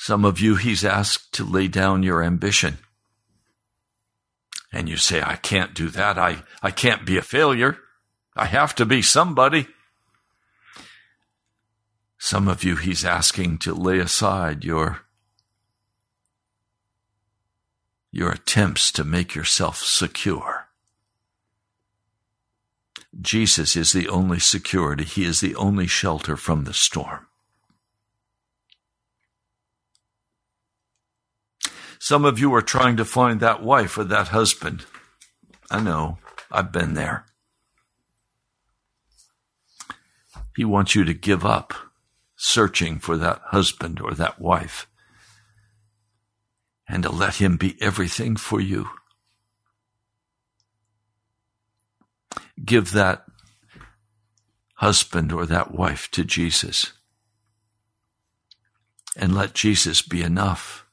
Some 0.03 0.25
of 0.25 0.41
you, 0.41 0.57
He's 0.57 0.85
asked 0.85 1.33
to 1.35 1.45
lay 1.45 1.69
down 1.69 2.03
your 2.03 2.23
ambition 2.23 2.79
and 4.73 4.89
you 4.89 4.97
say, 4.97 5.21
I 5.21 5.37
can't 5.37 5.75
do 5.75 5.89
that. 5.91 6.17
I, 6.19 6.43
I 6.63 6.71
can't 6.71 7.05
be 7.05 7.17
a 7.17 7.23
failure. 7.23 7.79
I 8.37 8.47
have 8.47 8.75
to 8.77 8.87
be 8.87 9.03
somebody. 9.03 9.67
Some 12.19 12.49
of 12.49 12.63
you, 12.63 12.77
he's 12.77 13.05
asking 13.05 13.59
to 13.59 13.75
lay 13.75 13.99
aside 13.99 14.65
your, 14.65 15.01
your 18.13 18.31
attempts 18.31 18.93
to 18.93 19.05
make 19.05 19.35
yourself 19.35 19.79
secure. 19.79 20.69
Jesus 23.21 23.75
is 23.75 23.93
the 23.93 24.09
only 24.09 24.39
security. 24.39 25.05
He 25.05 25.25
is 25.25 25.41
the 25.41 25.57
only 25.57 25.89
shelter 25.89 26.37
from 26.37 26.65
the 26.65 26.75
storm. 26.75 27.27
Some 32.03 32.25
of 32.25 32.39
you 32.39 32.53
are 32.55 32.63
trying 32.63 32.97
to 32.97 33.05
find 33.05 33.41
that 33.41 33.63
wife 33.63 33.99
or 33.99 34.05
that 34.05 34.29
husband. 34.29 34.87
I 35.71 35.81
know, 35.81 36.17
I've 36.51 36.73
been 36.73 36.95
there. 36.95 37.27
He 40.57 40.65
wants 40.65 40.95
you 40.95 41.05
to 41.05 41.13
give 41.13 41.45
up 41.45 41.75
searching 42.37 42.99
for 43.01 43.19
that 43.19 43.43
husband 43.49 44.01
or 44.01 44.13
that 44.15 44.41
wife 44.41 44.87
and 46.89 47.03
to 47.03 47.13
let 47.13 47.37
him 47.37 47.59
be 47.59 47.77
everything 47.83 48.35
for 48.35 48.63
you. 48.63 48.89
Give 52.65 52.93
that 52.93 53.27
husband 54.77 55.33
or 55.33 55.45
that 55.45 55.73
wife 55.73 56.11
to 56.13 56.25
Jesus 56.25 56.95
and 59.15 59.35
let 59.35 59.53
Jesus 59.53 60.01
be 60.01 60.23
enough 60.23 60.87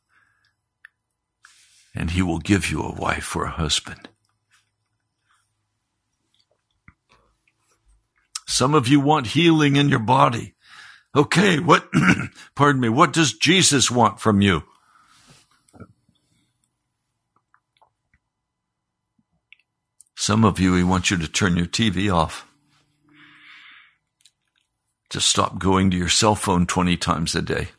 and 1.98 2.12
he 2.12 2.22
will 2.22 2.38
give 2.38 2.70
you 2.70 2.82
a 2.84 2.94
wife 2.94 3.36
or 3.36 3.46
a 3.46 3.50
husband. 3.50 4.08
Some 8.46 8.76
of 8.76 8.88
you 8.88 9.00
want 9.00 9.28
healing 9.28 9.76
in 9.76 9.90
your 9.90 10.00
body. 10.00 10.54
Okay, 11.16 11.60
what, 11.60 11.90
pardon 12.56 12.80
me, 12.80 12.90
what 12.90 13.14
does 13.14 13.34
Jesus 13.34 13.90
want 13.90 14.20
from 14.20 14.42
you? 14.42 14.64
Some 20.16 20.46
of 20.46 20.60
you, 20.60 20.76
he 20.76 20.84
wants 20.84 21.10
you 21.10 21.18
to 21.18 21.28
turn 21.28 21.58
your 21.58 21.66
TV 21.66 22.14
off. 22.14 22.46
To 25.10 25.22
stop 25.22 25.58
going 25.58 25.90
to 25.92 25.98
your 25.98 26.10
cell 26.10 26.36
phone 26.36 26.68
20 26.68 26.96
times 26.98 27.34
a 27.34 27.42
day 27.42 27.70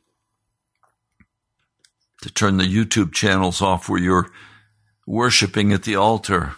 to 2.22 2.30
turn 2.30 2.56
the 2.56 2.64
YouTube 2.64 3.12
channels 3.12 3.62
off 3.62 3.88
where 3.88 4.00
you're 4.00 4.30
worshiping 5.06 5.72
at 5.72 5.84
the 5.84 5.96
altar 5.96 6.54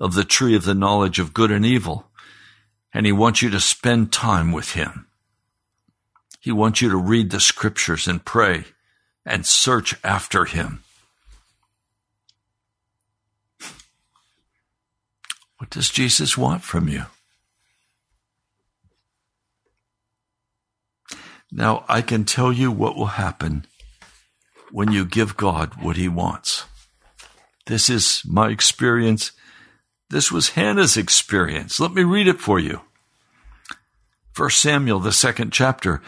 of 0.00 0.14
the 0.14 0.24
tree 0.24 0.56
of 0.56 0.64
the 0.64 0.74
knowledge 0.74 1.18
of 1.18 1.34
good 1.34 1.50
and 1.50 1.64
evil. 1.64 2.08
And 2.94 3.04
he 3.04 3.12
wants 3.12 3.42
you 3.42 3.50
to 3.50 3.60
spend 3.60 4.12
time 4.12 4.52
with 4.52 4.72
him. 4.72 5.06
He 6.40 6.52
wants 6.52 6.80
you 6.80 6.88
to 6.88 6.96
read 6.96 7.30
the 7.30 7.40
scriptures 7.40 8.08
and 8.08 8.24
pray 8.24 8.64
and 9.26 9.44
search 9.44 9.94
after 10.02 10.46
him. 10.46 10.82
What 15.58 15.70
does 15.70 15.90
Jesus 15.90 16.38
want 16.38 16.62
from 16.62 16.88
you? 16.88 17.04
Now, 21.50 21.84
I 21.88 22.02
can 22.02 22.24
tell 22.24 22.52
you 22.52 22.70
what 22.70 22.96
will 22.96 23.06
happen 23.06 23.66
when 24.70 24.92
you 24.92 25.04
give 25.04 25.36
God 25.36 25.82
what 25.82 25.96
he 25.96 26.08
wants. 26.08 26.64
This 27.66 27.90
is 27.90 28.22
my 28.26 28.48
experience. 28.48 29.32
This 30.10 30.32
was 30.32 30.50
Hannah's 30.50 30.96
experience. 30.96 31.78
Let 31.78 31.92
me 31.92 32.02
read 32.02 32.28
it 32.28 32.40
for 32.40 32.58
you. 32.58 32.80
First 34.32 34.60
Samuel, 34.60 35.00
the 35.00 35.12
second 35.12 35.52
chapter. 35.52 36.00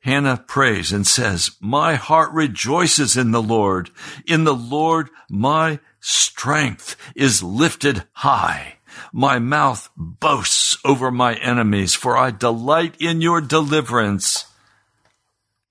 Hannah 0.00 0.44
prays 0.46 0.92
and 0.92 1.06
says, 1.06 1.50
My 1.60 1.94
heart 1.94 2.32
rejoices 2.32 3.16
in 3.16 3.32
the 3.32 3.42
Lord. 3.42 3.90
In 4.26 4.44
the 4.44 4.54
Lord, 4.54 5.10
my 5.28 5.80
strength 6.00 6.96
is 7.16 7.42
lifted 7.42 8.04
high. 8.12 8.76
My 9.12 9.38
mouth 9.38 9.90
boasts 9.96 10.76
over 10.84 11.10
my 11.10 11.34
enemies, 11.34 11.94
for 11.94 12.16
I 12.16 12.30
delight 12.30 12.94
in 13.00 13.20
your 13.20 13.40
deliverance. 13.40 14.46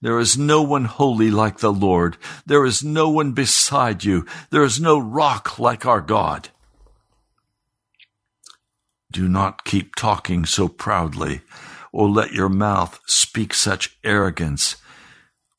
There 0.01 0.19
is 0.19 0.37
no 0.37 0.61
one 0.61 0.85
holy 0.85 1.31
like 1.31 1.57
the 1.57 1.73
Lord. 1.73 2.17
There 2.45 2.65
is 2.65 2.83
no 2.83 3.09
one 3.09 3.31
beside 3.31 4.03
you. 4.03 4.25
There 4.51 4.63
is 4.63 4.79
no 4.79 4.99
rock 4.99 5.57
like 5.57 5.85
our 5.85 6.01
God. 6.01 6.49
Do 9.11 9.27
not 9.27 9.63
keep 9.63 9.95
talking 9.95 10.45
so 10.45 10.67
proudly, 10.67 11.41
or 11.91 12.09
let 12.09 12.31
your 12.31 12.49
mouth 12.49 12.99
speak 13.07 13.53
such 13.53 13.97
arrogance. 14.03 14.75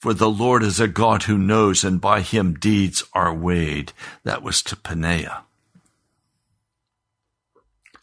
For 0.00 0.14
the 0.14 0.30
Lord 0.30 0.62
is 0.62 0.78
a 0.78 0.86
God 0.86 1.24
who 1.24 1.36
knows, 1.36 1.82
and 1.82 2.00
by 2.00 2.20
him 2.20 2.54
deeds 2.54 3.02
are 3.14 3.34
weighed. 3.34 3.92
That 4.22 4.42
was 4.42 4.62
to 4.64 4.76
Peninnah. 4.76 5.44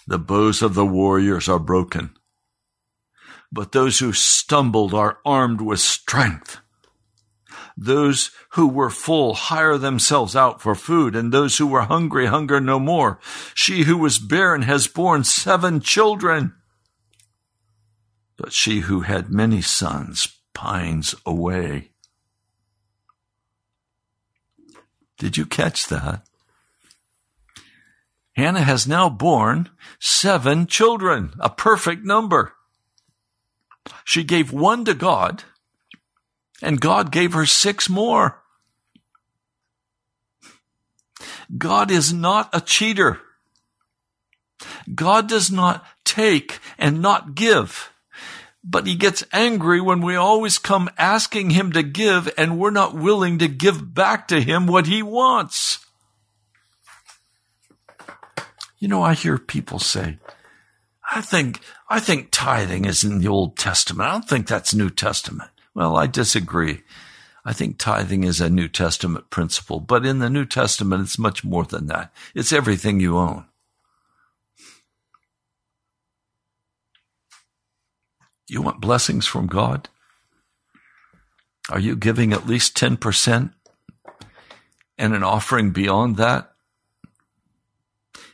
The 0.06 0.20
bows 0.20 0.62
of 0.62 0.74
the 0.74 0.86
warriors 0.86 1.48
are 1.48 1.60
broken 1.60 2.15
but 3.56 3.72
those 3.72 4.00
who 4.00 4.12
stumbled 4.12 4.94
are 4.94 5.20
armed 5.26 5.62
with 5.62 5.80
strength. 5.80 6.58
Those 7.78 8.32
who 8.52 8.68
were 8.68 8.90
full 8.90 9.34
hire 9.34 9.78
themselves 9.78 10.36
out 10.36 10.62
for 10.62 10.76
food, 10.76 11.16
and 11.16 11.32
those 11.32 11.58
who 11.58 11.66
were 11.66 11.84
hungry 11.84 12.26
hunger 12.26 12.60
no 12.60 12.80
more. 12.80 13.18
She 13.54 13.84
who 13.84 13.98
was 13.98 14.20
barren 14.20 14.64
has 14.64 14.88
borne 14.88 15.24
seven 15.24 15.80
children. 15.80 16.54
But 18.38 18.52
she 18.52 18.82
who 18.82 19.02
had 19.02 19.32
many 19.32 19.62
sons 19.62 20.28
pines 20.54 21.16
away. 21.26 21.92
Did 25.18 25.38
you 25.38 25.46
catch 25.46 25.88
that? 25.88 26.28
Hannah 28.36 28.64
has 28.64 28.86
now 28.86 29.10
borne 29.10 29.70
seven 29.98 30.68
children, 30.68 31.32
a 31.40 31.50
perfect 31.50 32.04
number. 32.04 32.52
She 34.04 34.24
gave 34.24 34.52
one 34.52 34.86
to 34.86 34.94
God 34.94 35.44
and 36.62 36.82
God 36.82 37.12
gave 37.12 37.34
her 37.34 37.46
six 37.46 37.90
more. 37.90 38.42
God 41.58 41.92
is 41.92 42.14
not 42.14 42.50
a 42.54 42.62
cheater. 42.62 43.20
God 44.94 45.28
does 45.28 45.52
not 45.52 45.86
take 46.04 46.60
and 46.78 47.02
not 47.02 47.36
give. 47.36 47.92
But 48.64 48.88
he 48.88 48.96
gets 48.96 49.24
angry 49.32 49.80
when 49.80 50.02
we 50.02 50.16
always 50.16 50.58
come 50.58 50.90
asking 50.98 51.52
him 51.52 51.72
to 51.74 51.84
give 51.84 52.34
and 52.36 52.58
we're 52.58 52.72
not 52.72 52.96
willing 52.96 53.38
to 53.40 53.48
give 53.48 53.94
back 53.94 54.28
to 54.30 54.42
him 54.42 54.66
what 54.66 54.88
he 54.88 55.04
wants. 55.04 55.86
You 58.80 58.88
know, 58.88 59.04
I 59.04 59.14
hear 59.14 59.38
people 59.38 59.78
say, 59.78 60.18
I 61.12 61.22
think, 61.22 61.60
I 61.90 62.00
think 62.00 62.30
tithing 62.32 62.86
is 62.86 63.04
in 63.04 63.20
the 63.20 63.28
Old 63.28 63.58
Testament. 63.58 64.10
I 64.10 64.14
don't 64.14 64.28
think 64.28 64.48
that's 64.48 64.74
New 64.74 64.90
Testament. 64.90 65.52
Well, 65.74 65.98
I 65.98 66.08
disagree. 66.08 66.84
I 67.44 67.54
think 67.54 67.78
tithing 67.78 68.24
is 68.24 68.42
a 68.42 68.50
New 68.50 68.68
Testament 68.68 69.30
principle, 69.30 69.80
but 69.80 70.06
in 70.06 70.20
the 70.20 70.30
New 70.30 70.46
Testament, 70.46 71.04
it's 71.04 71.20
much 71.20 71.44
more 71.44 71.64
than 71.64 71.88
that. 71.88 72.12
It's 72.34 72.52
everything 72.52 73.00
you 73.00 73.18
own. 73.18 73.46
You 78.48 78.62
want 78.62 78.82
blessings 78.82 79.28
from 79.28 79.48
God? 79.48 79.90
Are 81.70 81.80
you 81.80 81.96
giving 81.96 82.34
at 82.34 82.48
least 82.48 82.78
10% 82.78 83.54
and 84.98 85.16
an 85.16 85.24
offering 85.24 85.72
beyond 85.72 86.18
that? 86.18 86.52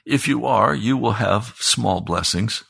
If 0.05 0.27
you 0.27 0.45
are, 0.45 0.73
you 0.73 0.97
will 0.97 1.13
have 1.13 1.55
small 1.59 2.01
blessings. 2.01 2.63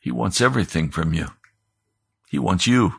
He 0.00 0.10
wants 0.10 0.40
everything 0.40 0.90
from 0.90 1.14
you. 1.14 1.28
He 2.28 2.38
wants 2.38 2.66
you. 2.66 2.94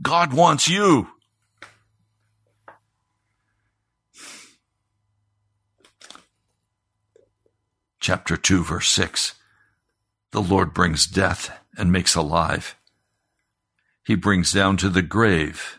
God 0.00 0.32
wants 0.32 0.68
you. 0.68 1.08
Chapter 8.00 8.36
2, 8.36 8.64
verse 8.64 8.88
6. 8.88 9.34
The 10.30 10.42
Lord 10.42 10.74
brings 10.74 11.06
death 11.06 11.58
and 11.76 11.90
makes 11.90 12.14
alive. 12.14 12.76
He 14.04 14.14
brings 14.14 14.52
down 14.52 14.76
to 14.78 14.88
the 14.88 15.02
grave 15.02 15.78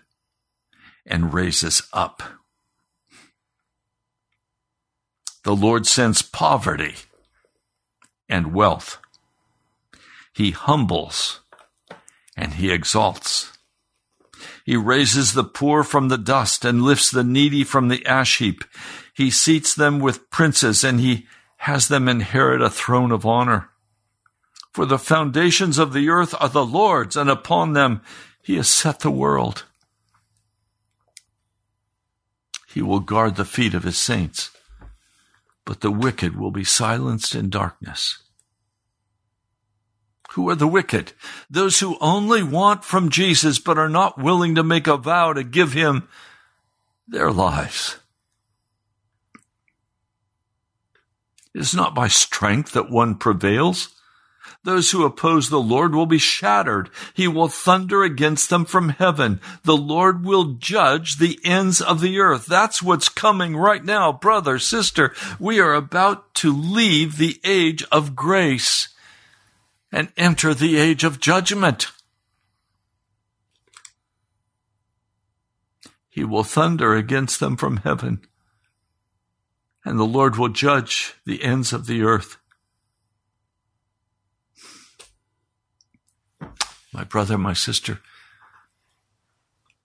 and 1.05 1.33
raises 1.33 1.83
up. 1.93 2.23
The 5.45 5.55
Lord 5.55 5.85
sends 5.85 6.23
poverty 6.23 6.95
and 8.27 8.51
wealth. 8.51 8.97
He 10.33 10.49
humbles 10.49 11.41
and 12.35 12.55
he 12.55 12.71
exalts. 12.71 13.53
He 14.65 14.75
raises 14.75 15.33
the 15.33 15.43
poor 15.43 15.83
from 15.83 16.09
the 16.09 16.17
dust 16.17 16.65
and 16.65 16.81
lifts 16.81 17.11
the 17.11 17.23
needy 17.23 17.63
from 17.63 17.89
the 17.89 18.03
ash 18.07 18.39
heap. 18.39 18.63
He 19.13 19.29
seats 19.29 19.75
them 19.75 19.99
with 19.99 20.31
princes 20.31 20.83
and 20.83 20.99
he 20.99 21.27
has 21.57 21.89
them 21.89 22.09
inherit 22.09 22.63
a 22.63 22.69
throne 22.71 23.11
of 23.11 23.23
honor. 23.23 23.69
For 24.71 24.87
the 24.87 24.97
foundations 24.97 25.77
of 25.77 25.93
the 25.93 26.09
earth 26.09 26.33
are 26.39 26.49
the 26.49 26.65
Lord's 26.65 27.15
and 27.15 27.29
upon 27.29 27.73
them 27.73 28.01
he 28.41 28.55
has 28.55 28.67
set 28.67 29.01
the 29.01 29.11
world. 29.11 29.63
He 32.73 32.81
will 32.81 32.99
guard 32.99 33.35
the 33.35 33.45
feet 33.45 33.75
of 33.75 33.83
his 33.83 33.99
saints 33.99 34.49
but 35.65 35.81
the 35.81 35.91
wicked 35.91 36.37
will 36.37 36.51
be 36.51 36.63
silenced 36.63 37.35
in 37.35 37.49
darkness. 37.49 38.19
Who 40.33 40.49
are 40.49 40.55
the 40.55 40.67
wicked? 40.67 41.13
Those 41.49 41.79
who 41.79 41.97
only 41.99 42.43
want 42.43 42.83
from 42.83 43.09
Jesus 43.09 43.57
but 43.57 43.77
are 43.77 43.89
not 43.89 44.17
willing 44.17 44.55
to 44.55 44.63
make 44.63 44.85
a 44.85 44.97
vow 44.97 45.33
to 45.33 45.43
give 45.43 45.73
him 45.73 46.07
their 47.07 47.31
lives. 47.31 47.97
It 51.53 51.61
is 51.61 51.73
not 51.73 51.95
by 51.95 52.09
strength 52.09 52.73
that 52.73 52.89
one 52.89 53.15
prevails. 53.15 53.94
Those 54.65 54.89
who 54.89 55.05
oppose 55.05 55.49
the 55.49 55.61
Lord 55.61 55.93
will 55.93 56.07
be 56.07 56.17
shattered. 56.17 56.89
He 57.13 57.27
will 57.27 57.47
thunder 57.47 58.01
against 58.03 58.49
them 58.49 58.65
from 58.65 58.89
heaven. 58.89 59.39
The 59.63 59.77
Lord 59.77 60.25
will 60.25 60.55
judge 60.55 61.19
the 61.19 61.39
ends 61.43 61.81
of 61.81 62.01
the 62.01 62.19
earth. 62.19 62.47
That's 62.47 62.81
what's 62.81 63.07
coming 63.07 63.55
right 63.55 63.85
now, 63.85 64.11
brother, 64.11 64.57
sister. 64.57 65.13
We 65.39 65.59
are 65.59 65.75
about 65.75 66.33
to 66.35 66.51
leave 66.51 67.17
the 67.17 67.39
age 67.43 67.85
of 67.91 68.15
grace 68.15 68.89
and 69.91 70.11
enter 70.17 70.55
the 70.55 70.77
age 70.77 71.03
of 71.03 71.19
judgment. 71.19 71.91
He 76.09 76.23
will 76.23 76.43
thunder 76.43 76.95
against 76.95 77.39
them 77.39 77.55
from 77.55 77.77
heaven, 77.77 78.21
and 79.83 79.99
the 79.99 80.05
Lord 80.05 80.37
will 80.37 80.49
judge 80.49 81.13
the 81.23 81.43
ends 81.43 81.71
of 81.71 81.85
the 81.85 82.01
earth. 82.01 82.37
My 86.95 87.03
brother, 87.03 87.37
my 87.37 87.51
sister, 87.51 87.99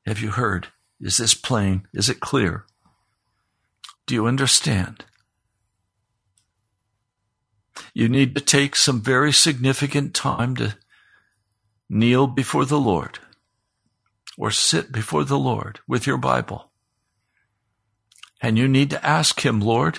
have 0.07 0.21
you 0.21 0.31
heard? 0.31 0.69
Is 1.01 1.17
this 1.17 1.35
plain? 1.35 1.89
Is 1.93 2.09
it 2.09 2.21
clear? 2.21 2.67
Do 4.07 4.15
you 4.15 4.29
understand? 4.29 5.05
You 7.93 8.09
need 8.09 8.37
to 8.37 8.41
take 8.41 8.77
some 8.77 9.01
very 9.01 9.33
significant 9.33 10.15
time 10.15 10.55
to 10.55 10.77
kneel 11.89 12.29
before 12.29 12.65
the 12.65 12.79
Lord 12.79 13.19
or 14.39 14.53
sit 14.53 14.93
before 14.93 15.25
the 15.25 15.39
Lord 15.39 15.81
with 15.89 16.07
your 16.07 16.17
Bible. 16.17 16.71
And 18.41 18.57
you 18.57 18.69
need 18.69 18.91
to 18.91 19.05
ask 19.05 19.45
Him, 19.45 19.61
Lord, 19.61 19.99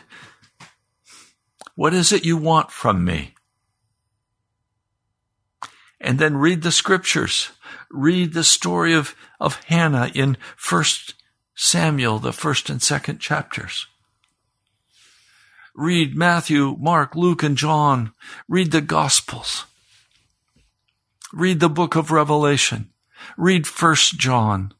what 1.76 1.94
is 1.94 2.14
it 2.14 2.24
you 2.24 2.38
want 2.38 2.72
from 2.72 3.04
me? 3.04 3.34
And 6.02 6.20
then 6.20 6.38
read 6.38 6.64
the 6.64 6.72
scriptures. 6.72 7.52
Read 7.90 8.34
the 8.34 8.44
story 8.44 8.94
of, 8.94 9.16
of 9.40 9.64
Hannah 9.66 10.12
in 10.14 10.38
First 10.58 11.14
Samuel, 11.56 12.20
the 12.20 12.34
first 12.34 12.70
and 12.70 12.82
second 12.82 13.20
chapters. 13.20 13.88
Read 15.76 16.18
Matthew, 16.18 16.76
Mark, 16.80 17.16
Luke, 17.16 17.44
and 17.44 17.56
John. 17.56 18.12
Read 18.50 18.72
the 18.72 18.82
Gospels. 18.82 19.66
Read 21.32 21.60
the 21.60 21.70
book 21.70 21.96
of 21.96 22.12
Revelation. 22.12 22.90
Read 23.38 23.68
First 23.68 24.18
John. 24.18 24.74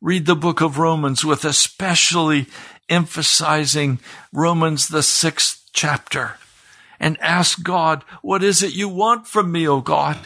Read 0.00 0.26
the 0.26 0.34
book 0.34 0.60
of 0.60 0.78
Romans 0.78 1.24
with 1.24 1.44
especially 1.44 2.46
emphasizing 2.88 3.98
Romans, 4.32 4.88
the 4.88 5.02
sixth 5.02 5.68
chapter 5.72 6.36
and 7.00 7.20
ask 7.20 7.62
God, 7.62 8.04
what 8.22 8.42
is 8.42 8.62
it 8.62 8.74
you 8.74 8.88
want 8.88 9.26
from 9.26 9.52
me, 9.52 9.66
O 9.66 9.80
God? 9.80 10.18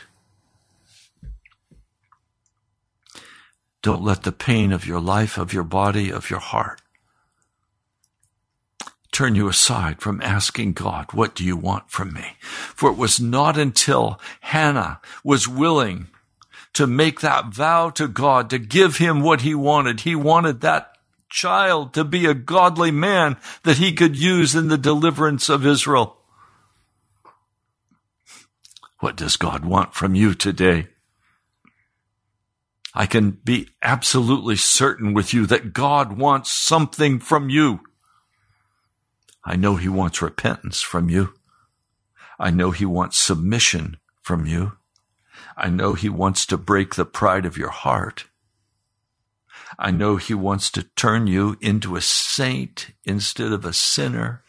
Don't 3.83 4.03
let 4.03 4.25
the 4.25 4.33
pain 4.33 4.73
of 4.73 4.87
your 4.87 5.01
life, 5.01 5.39
of 5.39 5.53
your 5.53 5.65
body, 5.65 6.11
of 6.11 6.31
your 6.31 6.41
heart 6.41 6.83
turn 9.19 9.35
you 9.35 9.49
aside 9.49 10.01
from 10.01 10.23
asking 10.23 10.73
God, 10.73 11.07
what 11.13 11.35
do 11.35 11.45
you 11.45 11.57
want 11.57 11.91
from 11.91 12.13
me? 12.13 12.37
For 12.41 12.89
it 12.89 12.97
was 12.97 13.19
not 13.19 13.59
until 13.59 14.21
Hannah 14.43 15.01
was 15.25 15.49
willing 15.49 16.07
to 16.75 16.87
make 16.87 17.21
that 17.21 17.47
vow 17.47 17.91
to 17.91 18.07
God, 18.07 18.49
to 18.51 18.61
give 18.61 18.99
him 18.99 19.21
what 19.21 19.41
he 19.41 19.57
wanted. 19.57 20.01
He 20.01 20.15
wanted 20.15 20.61
that 20.61 20.97
child 21.29 21.95
to 21.95 22.05
be 22.05 22.27
a 22.27 22.35
godly 22.35 22.93
man 22.93 23.37
that 23.65 23.79
he 23.79 23.93
could 23.93 24.17
use 24.17 24.55
in 24.55 24.69
the 24.69 24.79
deliverance 24.79 25.49
of 25.49 25.67
Israel. 25.67 26.18
What 29.01 29.17
does 29.17 29.37
God 29.37 29.65
want 29.65 29.95
from 29.95 30.15
you 30.15 30.35
today? 30.35 30.89
I 32.95 33.07
can 33.07 33.31
be 33.31 33.69
absolutely 33.83 34.57
certain 34.57 35.15
with 35.15 35.33
you 35.33 35.47
that 35.47 35.73
God 35.73 36.19
wants 36.19 36.51
something 36.51 37.21
from 37.21 37.49
you. 37.49 37.81
I 39.45 39.55
know 39.55 39.77
He 39.77 39.89
wants 39.89 40.21
repentance 40.21 40.81
from 40.81 41.09
you. 41.09 41.35
I 42.41 42.51
know 42.51 42.73
He 42.73 42.85
wants 42.85 43.19
submission 43.19 43.99
from 44.21 44.47
you. 44.47 44.73
I 45.57 45.71
know 45.71 45.95
He 45.95 46.09
wants 46.09 46.45
to 46.47 46.57
break 46.57 46.97
the 46.97 47.05
pride 47.05 47.47
of 47.47 47.57
your 47.57 47.71
heart. 47.71 48.25
I 49.79 49.93
know 49.93 50.17
He 50.17 50.35
wants 50.35 50.71
to 50.73 50.83
turn 50.83 51.29
you 51.29 51.57
into 51.61 51.95
a 51.95 52.01
saint 52.01 52.91
instead 53.05 53.53
of 53.53 53.65
a 53.65 53.73
sinner. 53.73 54.43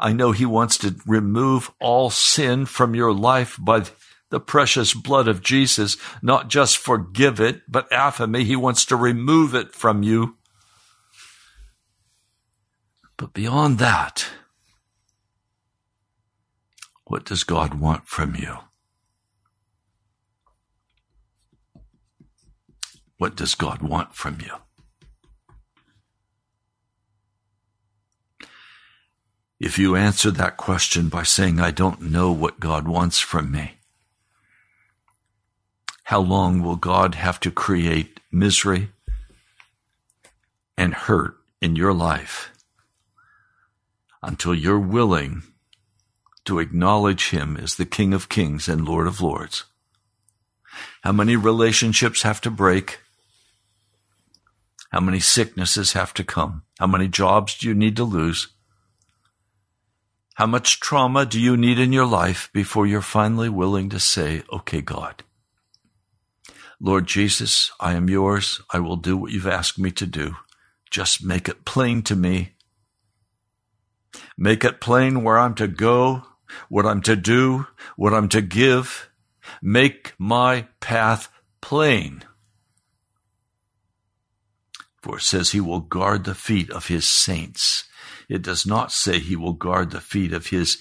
I 0.00 0.12
know 0.12 0.32
he 0.32 0.46
wants 0.46 0.78
to 0.78 0.96
remove 1.06 1.70
all 1.80 2.10
sin 2.10 2.66
from 2.66 2.94
your 2.94 3.12
life 3.12 3.58
by 3.60 3.84
the 4.30 4.40
precious 4.40 4.94
blood 4.94 5.28
of 5.28 5.42
Jesus, 5.42 5.98
not 6.22 6.48
just 6.48 6.78
forgive 6.78 7.38
it, 7.38 7.62
but 7.68 7.90
aphemy. 7.90 8.44
He 8.44 8.56
wants 8.56 8.86
to 8.86 8.96
remove 8.96 9.54
it 9.54 9.74
from 9.74 10.02
you. 10.02 10.36
But 13.18 13.34
beyond 13.34 13.78
that, 13.78 14.26
what 17.04 17.26
does 17.26 17.44
God 17.44 17.74
want 17.74 18.08
from 18.08 18.34
you? 18.34 18.56
What 23.18 23.36
does 23.36 23.54
God 23.54 23.82
want 23.82 24.14
from 24.14 24.38
you? 24.40 24.61
If 29.62 29.78
you 29.78 29.94
answer 29.94 30.32
that 30.32 30.56
question 30.56 31.08
by 31.08 31.22
saying, 31.22 31.60
I 31.60 31.70
don't 31.70 32.10
know 32.10 32.32
what 32.32 32.58
God 32.58 32.88
wants 32.88 33.20
from 33.20 33.52
me, 33.52 33.74
how 36.02 36.18
long 36.18 36.64
will 36.64 36.74
God 36.74 37.14
have 37.14 37.38
to 37.38 37.50
create 37.52 38.18
misery 38.32 38.88
and 40.76 40.92
hurt 40.92 41.36
in 41.60 41.76
your 41.76 41.92
life 41.92 42.50
until 44.20 44.52
you're 44.52 44.80
willing 44.80 45.44
to 46.44 46.58
acknowledge 46.58 47.30
Him 47.30 47.56
as 47.56 47.76
the 47.76 47.86
King 47.86 48.12
of 48.12 48.28
Kings 48.28 48.68
and 48.68 48.84
Lord 48.84 49.06
of 49.06 49.20
Lords? 49.20 49.62
How 51.02 51.12
many 51.12 51.36
relationships 51.36 52.22
have 52.22 52.40
to 52.40 52.50
break? 52.50 52.98
How 54.90 54.98
many 54.98 55.20
sicknesses 55.20 55.92
have 55.92 56.12
to 56.14 56.24
come? 56.24 56.64
How 56.80 56.88
many 56.88 57.06
jobs 57.06 57.56
do 57.56 57.68
you 57.68 57.74
need 57.74 57.94
to 57.94 58.02
lose? 58.02 58.48
How 60.34 60.46
much 60.46 60.80
trauma 60.80 61.26
do 61.26 61.38
you 61.38 61.56
need 61.56 61.78
in 61.78 61.92
your 61.92 62.06
life 62.06 62.48
before 62.52 62.86
you're 62.86 63.02
finally 63.02 63.48
willing 63.48 63.90
to 63.90 64.00
say, 64.00 64.42
okay, 64.50 64.80
God, 64.80 65.24
Lord 66.80 67.06
Jesus, 67.06 67.70
I 67.78 67.94
am 67.94 68.08
yours. 68.08 68.60
I 68.70 68.80
will 68.80 68.96
do 68.96 69.16
what 69.16 69.30
you've 69.30 69.46
asked 69.46 69.78
me 69.78 69.90
to 69.92 70.06
do. 70.06 70.36
Just 70.90 71.24
make 71.24 71.48
it 71.48 71.64
plain 71.64 72.02
to 72.02 72.16
me. 72.16 72.54
Make 74.36 74.64
it 74.64 74.80
plain 74.80 75.22
where 75.22 75.38
I'm 75.38 75.54
to 75.56 75.68
go, 75.68 76.24
what 76.68 76.86
I'm 76.86 77.00
to 77.02 77.14
do, 77.14 77.66
what 77.96 78.12
I'm 78.12 78.28
to 78.30 78.40
give. 78.40 79.10
Make 79.62 80.14
my 80.18 80.66
path 80.80 81.28
plain. 81.60 82.24
For 85.02 85.18
it 85.18 85.22
says 85.22 85.50
he 85.50 85.60
will 85.60 85.80
guard 85.80 86.24
the 86.24 86.34
feet 86.34 86.70
of 86.70 86.88
his 86.88 87.08
saints. 87.08 87.84
It 88.32 88.40
does 88.40 88.64
not 88.64 88.92
say 88.92 89.18
he 89.18 89.36
will 89.36 89.52
guard 89.52 89.90
the 89.90 90.00
feet 90.00 90.32
of 90.32 90.46
his 90.46 90.78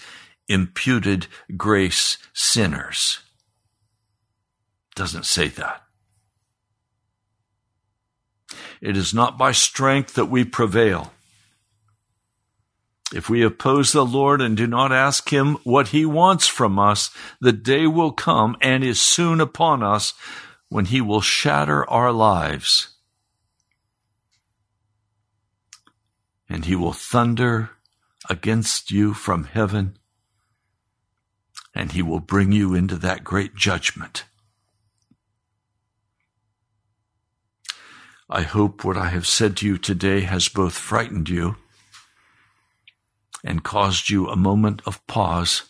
imputed 0.47 1.27
grace 1.57 2.17
sinners. 2.31 3.19
It 4.91 4.95
doesn't 4.95 5.25
say 5.25 5.49
that. 5.49 5.83
It 8.79 8.95
is 8.95 9.13
not 9.13 9.37
by 9.37 9.51
strength 9.51 10.13
that 10.13 10.27
we 10.27 10.45
prevail. 10.45 11.11
If 13.13 13.29
we 13.29 13.43
oppose 13.43 13.91
the 13.91 14.05
Lord 14.05 14.39
and 14.39 14.55
do 14.55 14.65
not 14.65 14.93
ask 14.93 15.27
Him 15.29 15.57
what 15.65 15.89
He 15.89 16.05
wants 16.05 16.47
from 16.47 16.79
us, 16.79 17.09
the 17.41 17.51
day 17.51 17.85
will 17.85 18.13
come 18.13 18.55
and 18.61 18.81
is 18.81 19.01
soon 19.01 19.41
upon 19.41 19.83
us 19.83 20.13
when 20.69 20.85
He 20.85 21.01
will 21.01 21.19
shatter 21.19 21.87
our 21.89 22.13
lives. 22.13 22.90
And 26.51 26.65
He 26.65 26.75
will 26.75 26.91
thunder 26.91 27.69
against 28.29 28.91
you 28.91 29.13
from 29.13 29.45
heaven, 29.45 29.97
and 31.73 31.93
He 31.93 32.01
will 32.01 32.19
bring 32.19 32.51
you 32.51 32.73
into 32.75 32.97
that 32.97 33.23
great 33.23 33.55
judgment. 33.55 34.25
I 38.29 38.41
hope 38.41 38.83
what 38.83 38.97
I 38.97 39.07
have 39.07 39.25
said 39.25 39.55
to 39.57 39.65
you 39.65 39.77
today 39.77 40.21
has 40.21 40.49
both 40.49 40.73
frightened 40.73 41.29
you 41.29 41.55
and 43.45 43.63
caused 43.63 44.09
you 44.09 44.27
a 44.27 44.35
moment 44.35 44.81
of 44.85 45.05
pause 45.07 45.63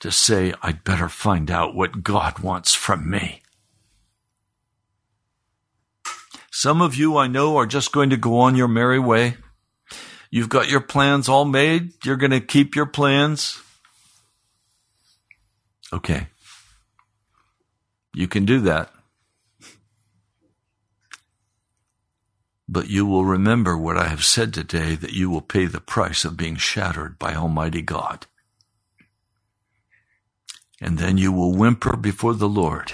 to 0.00 0.10
say, 0.10 0.52
I'd 0.62 0.82
better 0.82 1.08
find 1.08 1.48
out 1.48 1.76
what 1.76 2.02
God 2.02 2.40
wants 2.40 2.74
from 2.74 3.08
me. 3.08 3.42
Some 6.50 6.82
of 6.82 6.96
you 6.96 7.16
I 7.16 7.28
know 7.28 7.56
are 7.56 7.66
just 7.66 7.92
going 7.92 8.10
to 8.10 8.16
go 8.16 8.40
on 8.40 8.56
your 8.56 8.68
merry 8.68 8.98
way. 8.98 9.36
You've 10.30 10.48
got 10.48 10.70
your 10.70 10.80
plans 10.80 11.28
all 11.28 11.44
made. 11.44 11.92
You're 12.04 12.16
going 12.16 12.30
to 12.30 12.40
keep 12.40 12.76
your 12.76 12.86
plans. 12.86 13.60
Okay. 15.92 16.28
You 18.14 18.28
can 18.28 18.44
do 18.44 18.60
that. 18.60 18.92
But 22.68 22.88
you 22.88 23.04
will 23.04 23.24
remember 23.24 23.76
what 23.76 23.96
I 23.96 24.06
have 24.06 24.24
said 24.24 24.54
today 24.54 24.94
that 24.94 25.12
you 25.12 25.28
will 25.28 25.40
pay 25.40 25.66
the 25.66 25.80
price 25.80 26.24
of 26.24 26.36
being 26.36 26.54
shattered 26.54 27.18
by 27.18 27.34
Almighty 27.34 27.82
God. 27.82 28.26
And 30.80 30.96
then 30.96 31.18
you 31.18 31.32
will 31.32 31.52
whimper 31.52 31.96
before 31.96 32.34
the 32.34 32.48
Lord. 32.48 32.92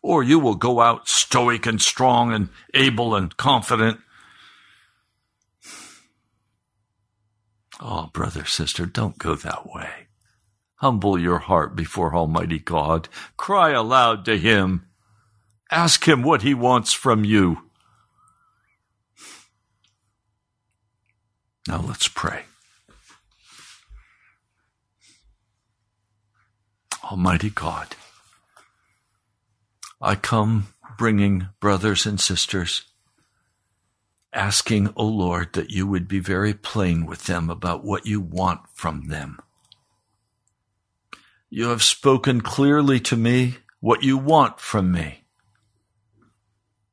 Or 0.00 0.22
you 0.22 0.38
will 0.38 0.54
go 0.54 0.80
out 0.80 1.06
stoic 1.06 1.66
and 1.66 1.80
strong 1.80 2.32
and 2.32 2.48
able 2.72 3.14
and 3.14 3.36
confident. 3.36 4.00
Oh, 7.80 8.10
brother, 8.12 8.44
sister, 8.44 8.86
don't 8.86 9.18
go 9.18 9.34
that 9.34 9.72
way. 9.72 10.06
Humble 10.76 11.18
your 11.18 11.38
heart 11.38 11.74
before 11.76 12.14
Almighty 12.14 12.58
God. 12.58 13.08
Cry 13.36 13.70
aloud 13.70 14.24
to 14.26 14.38
Him. 14.38 14.86
Ask 15.70 16.06
him 16.06 16.22
what 16.22 16.42
he 16.42 16.54
wants 16.54 16.92
from 16.92 17.24
you. 17.24 17.62
Now 21.66 21.80
let's 21.80 22.06
pray. 22.06 22.44
Almighty 27.02 27.50
God, 27.50 27.96
I 30.00 30.14
come 30.14 30.68
bringing 30.96 31.48
brothers 31.60 32.06
and 32.06 32.20
sisters, 32.20 32.84
asking, 34.34 34.88
O 34.88 34.92
oh 34.96 35.06
Lord, 35.06 35.52
that 35.54 35.70
you 35.70 35.86
would 35.86 36.08
be 36.08 36.18
very 36.18 36.52
plain 36.52 37.06
with 37.06 37.24
them 37.26 37.48
about 37.48 37.84
what 37.84 38.06
you 38.06 38.20
want 38.20 38.60
from 38.72 39.08
them. 39.08 39.38
You 41.48 41.68
have 41.68 41.82
spoken 41.82 42.40
clearly 42.40 42.98
to 43.00 43.16
me 43.16 43.58
what 43.80 44.02
you 44.02 44.18
want 44.18 44.58
from 44.58 44.90
me. 44.90 45.24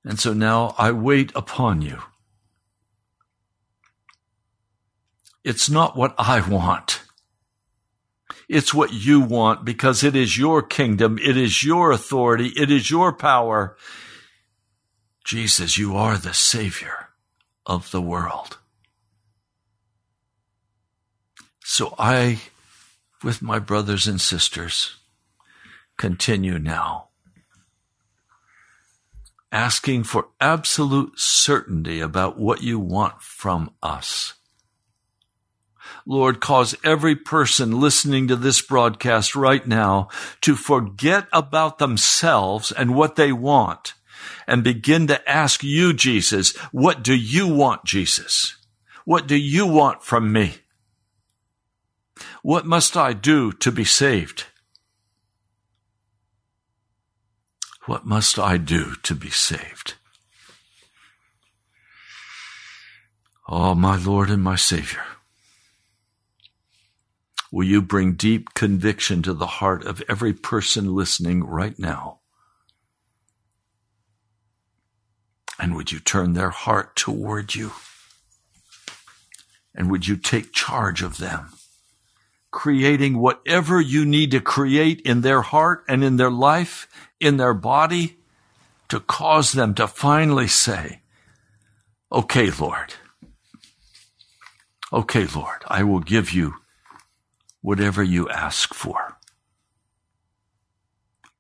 And 0.04 0.20
so 0.20 0.34
now 0.34 0.76
I 0.78 0.92
wait 0.92 1.32
upon 1.36 1.82
you. 1.82 2.00
It's 5.44 5.70
not 5.70 5.98
what 5.98 6.14
I 6.18 6.48
want. 6.48 7.02
It's 8.48 8.74
what 8.74 8.94
you 8.94 9.22
want 9.22 9.66
because 9.66 10.04
it 10.04 10.16
is 10.16 10.38
your 10.38 10.62
kingdom. 10.62 11.18
It 11.18 11.38
is 11.38 11.64
your 11.64 11.92
authority. 11.92 12.48
It 12.56 12.70
is 12.70 12.92
your 12.92 13.14
power. 13.14 13.78
Jesus, 15.24 15.78
you 15.78 15.96
are 15.96 16.18
the 16.18 16.34
savior 16.34 17.01
of 17.66 17.92
the 17.92 18.02
world. 18.02 18.58
So 21.64 21.96
I, 21.98 22.42
with 23.24 23.42
my 23.42 23.60
brothers 23.60 24.08
and 24.08 24.20
sisters, 24.20 24.98
continue 25.98 26.60
now 26.60 27.10
asking 29.52 30.04
for 30.04 30.30
absolute 30.40 31.20
certainty 31.20 32.00
about 32.00 32.40
what 32.40 32.64
you 32.64 32.80
want 32.80 33.22
from 33.22 33.72
us. 33.84 34.34
Lord, 36.06 36.40
cause 36.40 36.76
every 36.84 37.16
person 37.16 37.80
listening 37.80 38.28
to 38.30 38.36
this 38.36 38.62
broadcast 38.62 39.36
right 39.36 39.66
now 39.68 40.08
to 40.42 40.56
forget 40.56 41.28
about 41.34 41.78
themselves 41.80 42.72
and 42.72 42.96
what 42.96 43.18
they 43.18 43.32
want 43.32 43.94
and 44.48 44.64
begin 44.64 45.08
to 45.08 45.30
ask 45.30 45.64
you, 45.64 45.94
Jesus, 45.94 46.56
what 46.72 47.04
do 47.04 47.14
you 47.14 47.48
want, 47.48 47.86
Jesus? 47.86 48.56
What 49.06 49.28
do 49.28 49.36
you 49.36 49.66
want 49.66 50.04
from 50.04 50.32
me? 50.32 50.56
What 52.44 52.66
must 52.66 52.98
I 52.98 53.14
do 53.14 53.52
to 53.54 53.72
be 53.72 53.86
saved? 53.86 54.46
What 57.86 58.06
must 58.06 58.38
I 58.38 58.58
do 58.58 58.96
to 59.04 59.16
be 59.16 59.30
saved? 59.30 59.96
Oh, 63.50 63.76
my 63.76 63.98
Lord 63.98 64.30
and 64.30 64.42
my 64.42 64.56
Savior, 64.56 65.04
will 67.52 67.66
you 67.66 67.82
bring 67.82 68.14
deep 68.14 68.54
conviction 68.54 69.22
to 69.24 69.34
the 69.34 69.46
heart 69.46 69.84
of 69.84 70.02
every 70.08 70.32
person 70.32 70.96
listening 70.96 71.44
right 71.44 71.78
now? 71.78 72.21
And 75.62 75.76
would 75.76 75.92
you 75.92 76.00
turn 76.00 76.34
their 76.34 76.50
heart 76.50 76.96
toward 76.96 77.56
you? 77.56 77.72
And 79.76 79.90
would 79.90 80.08
you 80.08 80.18
take 80.18 80.52
charge 80.52 81.02
of 81.02 81.18
them? 81.18 81.52
creating 82.52 83.18
whatever 83.18 83.80
you 83.80 84.06
need 84.06 84.32
to 84.32 84.42
create 84.42 85.02
in 85.02 85.22
their 85.22 85.42
heart 85.42 85.84
and 85.88 86.04
in 86.04 86.18
their 86.18 86.30
life 86.30 86.88
in 87.20 87.38
their 87.38 87.54
body 87.54 88.18
to 88.90 89.00
cause 89.00 89.54
them 89.54 89.74
to 89.74 89.88
finally 89.88 90.48
say, 90.48 91.00
Okay, 92.12 92.52
Lord. 92.52 92.94
Okay, 94.92 95.26
Lord, 95.26 95.64
I 95.68 95.84
will 95.84 96.02
give 96.02 96.34
you 96.34 96.56
whatever 97.62 98.04
you 98.04 98.28
ask 98.28 98.74
for. 98.74 99.18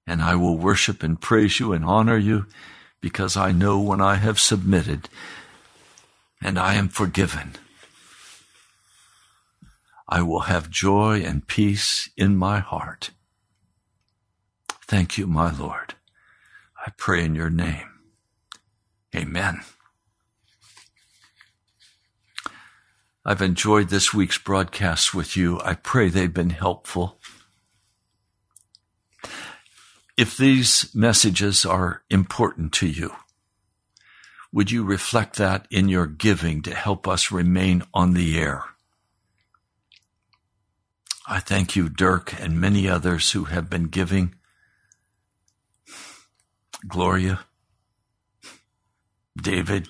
And 0.07 0.21
I 0.21 0.35
will 0.35 0.57
worship 0.57 1.03
and 1.03 1.19
praise 1.19 1.59
you 1.59 1.73
and 1.73 1.83
honor 1.83 2.17
you 2.17 2.45
because 3.01 3.35
I 3.35 3.51
know 3.51 3.79
when 3.79 3.99
I 3.99 4.15
have 4.15 4.39
submitted 4.39 5.09
and 6.41 6.57
I 6.57 6.75
am 6.75 6.87
forgiven, 6.87 7.55
I 10.07 10.21
will 10.21 10.41
have 10.41 10.69
joy 10.69 11.21
and 11.25 11.47
peace 11.47 12.09
in 12.15 12.37
my 12.37 12.59
heart. 12.59 13.11
Thank 14.87 15.17
you, 15.17 15.25
my 15.25 15.51
Lord. 15.51 15.95
I 16.85 16.91
pray 16.97 17.23
in 17.23 17.35
your 17.35 17.49
name. 17.49 17.87
Amen. 19.15 19.61
I've 23.23 23.41
enjoyed 23.41 23.89
this 23.89 24.13
week's 24.13 24.39
broadcasts 24.39 25.13
with 25.13 25.37
you. 25.37 25.61
I 25.63 25.75
pray 25.75 26.09
they've 26.09 26.33
been 26.33 26.49
helpful. 26.49 27.20
If 30.17 30.37
these 30.37 30.93
messages 30.93 31.65
are 31.65 32.03
important 32.09 32.73
to 32.73 32.87
you, 32.87 33.11
would 34.51 34.69
you 34.69 34.83
reflect 34.83 35.37
that 35.37 35.65
in 35.71 35.87
your 35.87 36.05
giving 36.05 36.61
to 36.63 36.75
help 36.75 37.07
us 37.07 37.31
remain 37.31 37.83
on 37.93 38.13
the 38.13 38.37
air? 38.37 38.65
I 41.27 41.39
thank 41.39 41.75
you, 41.75 41.87
Dirk, 41.87 42.39
and 42.41 42.59
many 42.59 42.89
others 42.89 43.31
who 43.31 43.45
have 43.45 43.69
been 43.69 43.85
giving. 43.85 44.35
Gloria, 46.87 47.45
David, 49.41 49.87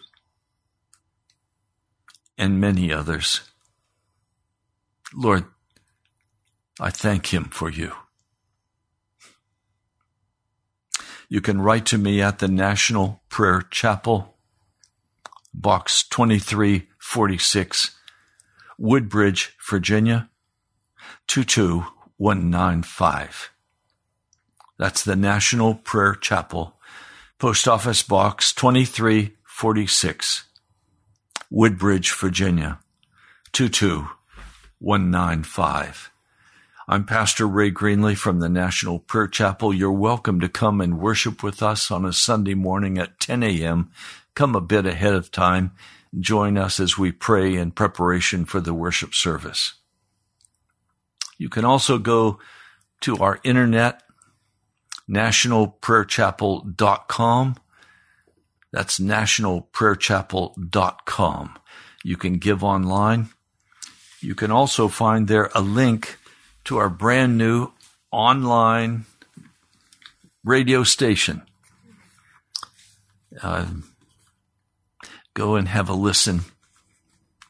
and 2.37 2.61
many 2.61 2.93
others. 2.93 3.41
Lord, 5.13 5.45
I 6.79 6.91
thank 6.91 7.33
him 7.33 7.45
for 7.45 7.69
you. 7.69 7.93
You 11.31 11.39
can 11.39 11.61
write 11.61 11.85
to 11.85 11.97
me 11.97 12.21
at 12.21 12.39
the 12.39 12.49
National 12.49 13.21
Prayer 13.29 13.61
Chapel, 13.71 14.35
Box 15.53 16.03
2346, 16.09 17.91
Woodbridge, 18.77 19.55
Virginia 19.65 20.29
22195. 21.27 23.51
That's 24.77 25.05
the 25.05 25.15
National 25.15 25.75
Prayer 25.75 26.15
Chapel, 26.15 26.75
Post 27.39 27.65
Office 27.65 28.03
Box 28.03 28.51
2346, 28.51 30.43
Woodbridge, 31.49 32.11
Virginia 32.11 32.79
22195. 33.53 36.10
I'm 36.87 37.05
Pastor 37.05 37.47
Ray 37.47 37.71
Greenley 37.71 38.17
from 38.17 38.39
the 38.39 38.49
National 38.49 38.97
Prayer 38.97 39.27
Chapel. 39.27 39.71
You're 39.71 39.91
welcome 39.91 40.39
to 40.39 40.49
come 40.49 40.81
and 40.81 40.99
worship 40.99 41.43
with 41.43 41.61
us 41.61 41.91
on 41.91 42.05
a 42.05 42.13
Sunday 42.13 42.55
morning 42.55 42.97
at 42.97 43.19
10 43.19 43.43
a.m. 43.43 43.91
Come 44.33 44.55
a 44.55 44.61
bit 44.61 44.87
ahead 44.87 45.13
of 45.13 45.31
time. 45.31 45.73
Join 46.19 46.57
us 46.57 46.79
as 46.79 46.97
we 46.97 47.11
pray 47.11 47.55
in 47.55 47.69
preparation 47.69 48.45
for 48.45 48.59
the 48.59 48.73
worship 48.73 49.13
service. 49.13 49.75
You 51.37 51.49
can 51.49 51.65
also 51.65 51.99
go 51.99 52.39
to 53.01 53.17
our 53.17 53.39
internet, 53.43 54.01
nationalprayerchapel.com. 55.07 57.55
That's 58.73 58.99
nationalprayerchapel.com. 58.99 61.59
You 62.03 62.17
can 62.17 62.39
give 62.39 62.63
online. 62.63 63.29
You 64.19 64.33
can 64.33 64.49
also 64.49 64.87
find 64.87 65.27
there 65.27 65.51
a 65.53 65.61
link 65.61 66.17
to 66.65 66.77
our 66.77 66.89
brand 66.89 67.37
new 67.37 67.71
online 68.11 69.05
radio 70.43 70.83
station. 70.83 71.41
Uh, 73.41 73.65
go 75.33 75.55
and 75.55 75.67
have 75.67 75.89
a 75.89 75.93
listen. 75.93 76.41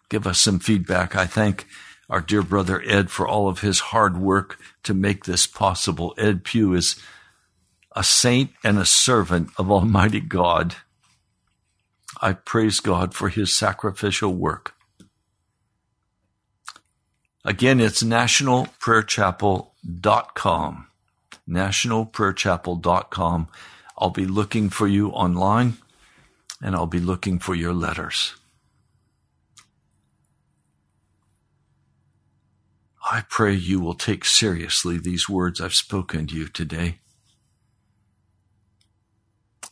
Give 0.10 0.28
us 0.28 0.40
some 0.40 0.60
feedback. 0.60 1.16
I 1.16 1.26
thank 1.26 1.66
our 2.10 2.22
dear 2.22 2.42
brother 2.42 2.84
Ed 2.86 3.10
for 3.10 3.28
all 3.28 3.48
of 3.48 3.62
his 3.62 3.80
hard 3.80 4.18
work 4.18 4.60
to 4.84 4.94
make 4.94 5.24
this 5.24 5.48
possible. 5.48 6.14
Ed 6.18 6.44
Pugh 6.44 6.74
is 6.74 6.98
a 7.96 8.04
saint 8.04 8.52
and 8.64 8.78
a 8.78 8.86
servant 8.86 9.50
of 9.58 9.72
Almighty 9.72 10.20
God. 10.20 10.76
I 12.22 12.34
praise 12.34 12.80
God 12.80 13.14
for 13.14 13.30
his 13.30 13.56
sacrificial 13.56 14.34
work. 14.34 14.76
Again, 17.44 17.80
it's 17.80 18.04
nationalprayerchapel.com. 18.04 20.88
Nationalprayerchapel.com. 21.50 23.48
I'll 23.98 24.12
be 24.12 24.26
looking 24.26 24.70
for 24.70 24.88
you 24.88 25.10
online 25.10 25.78
and 26.62 26.76
I'll 26.76 26.86
be 26.86 27.00
looking 27.00 27.40
for 27.40 27.56
your 27.56 27.74
letters. 27.74 28.36
I 33.12 33.24
pray 33.28 33.54
you 33.54 33.80
will 33.80 33.96
take 33.96 34.24
seriously 34.24 34.98
these 34.98 35.28
words 35.28 35.60
I've 35.60 35.74
spoken 35.74 36.28
to 36.28 36.36
you 36.36 36.48
today. 36.48 37.00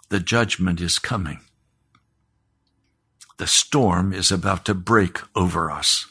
The 0.10 0.20
judgment 0.20 0.82
is 0.82 0.98
coming. 0.98 1.42
The 3.38 3.48
storm 3.48 4.12
is 4.12 4.32
about 4.32 4.66
to 4.66 4.74
break 4.74 5.20
over 5.36 5.70
us. 5.70 6.08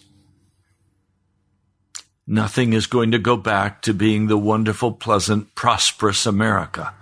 Nothing 2.30 2.74
is 2.74 2.86
going 2.86 3.12
to 3.12 3.18
go 3.18 3.38
back 3.38 3.80
to 3.82 3.94
being 3.94 4.26
the 4.26 4.36
wonderful, 4.36 4.92
pleasant, 4.92 5.54
prosperous 5.54 6.26
America. 6.26 6.92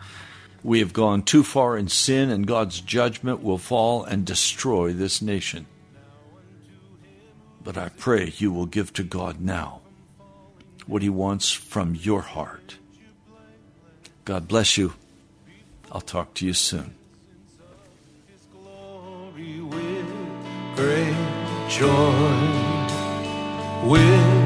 We 0.63 0.79
have 0.79 0.93
gone 0.93 1.25
too 1.25 1.43
far 1.43 1.77
in 1.77 1.89
sin, 1.89 2.31
and 2.31 2.47
God's 2.47 2.81
judgment 2.81 3.43
will 3.43 3.59
fall 3.59 4.05
and 4.05 4.25
destroy 4.25 4.93
this 4.93 5.21
nation. 5.21 5.67
But 7.65 7.77
I 7.77 7.89
pray 7.89 8.35
you 8.37 8.53
will 8.53 8.67
give 8.67 8.93
to 8.93 9.03
God 9.03 9.41
now 9.41 9.81
what 10.87 11.03
He 11.03 11.09
wants 11.09 11.51
from 11.51 11.97
your 11.97 12.21
heart. 12.21 12.77
God 14.25 14.47
bless 14.47 14.79
you. 14.79 14.93
I'll 15.91 16.01
talk 16.01 16.35
to 16.35 16.47
you 16.47 16.53
soon. 16.53 16.95
Great 20.77 21.17
joy, 21.69 22.29
with 23.89 24.46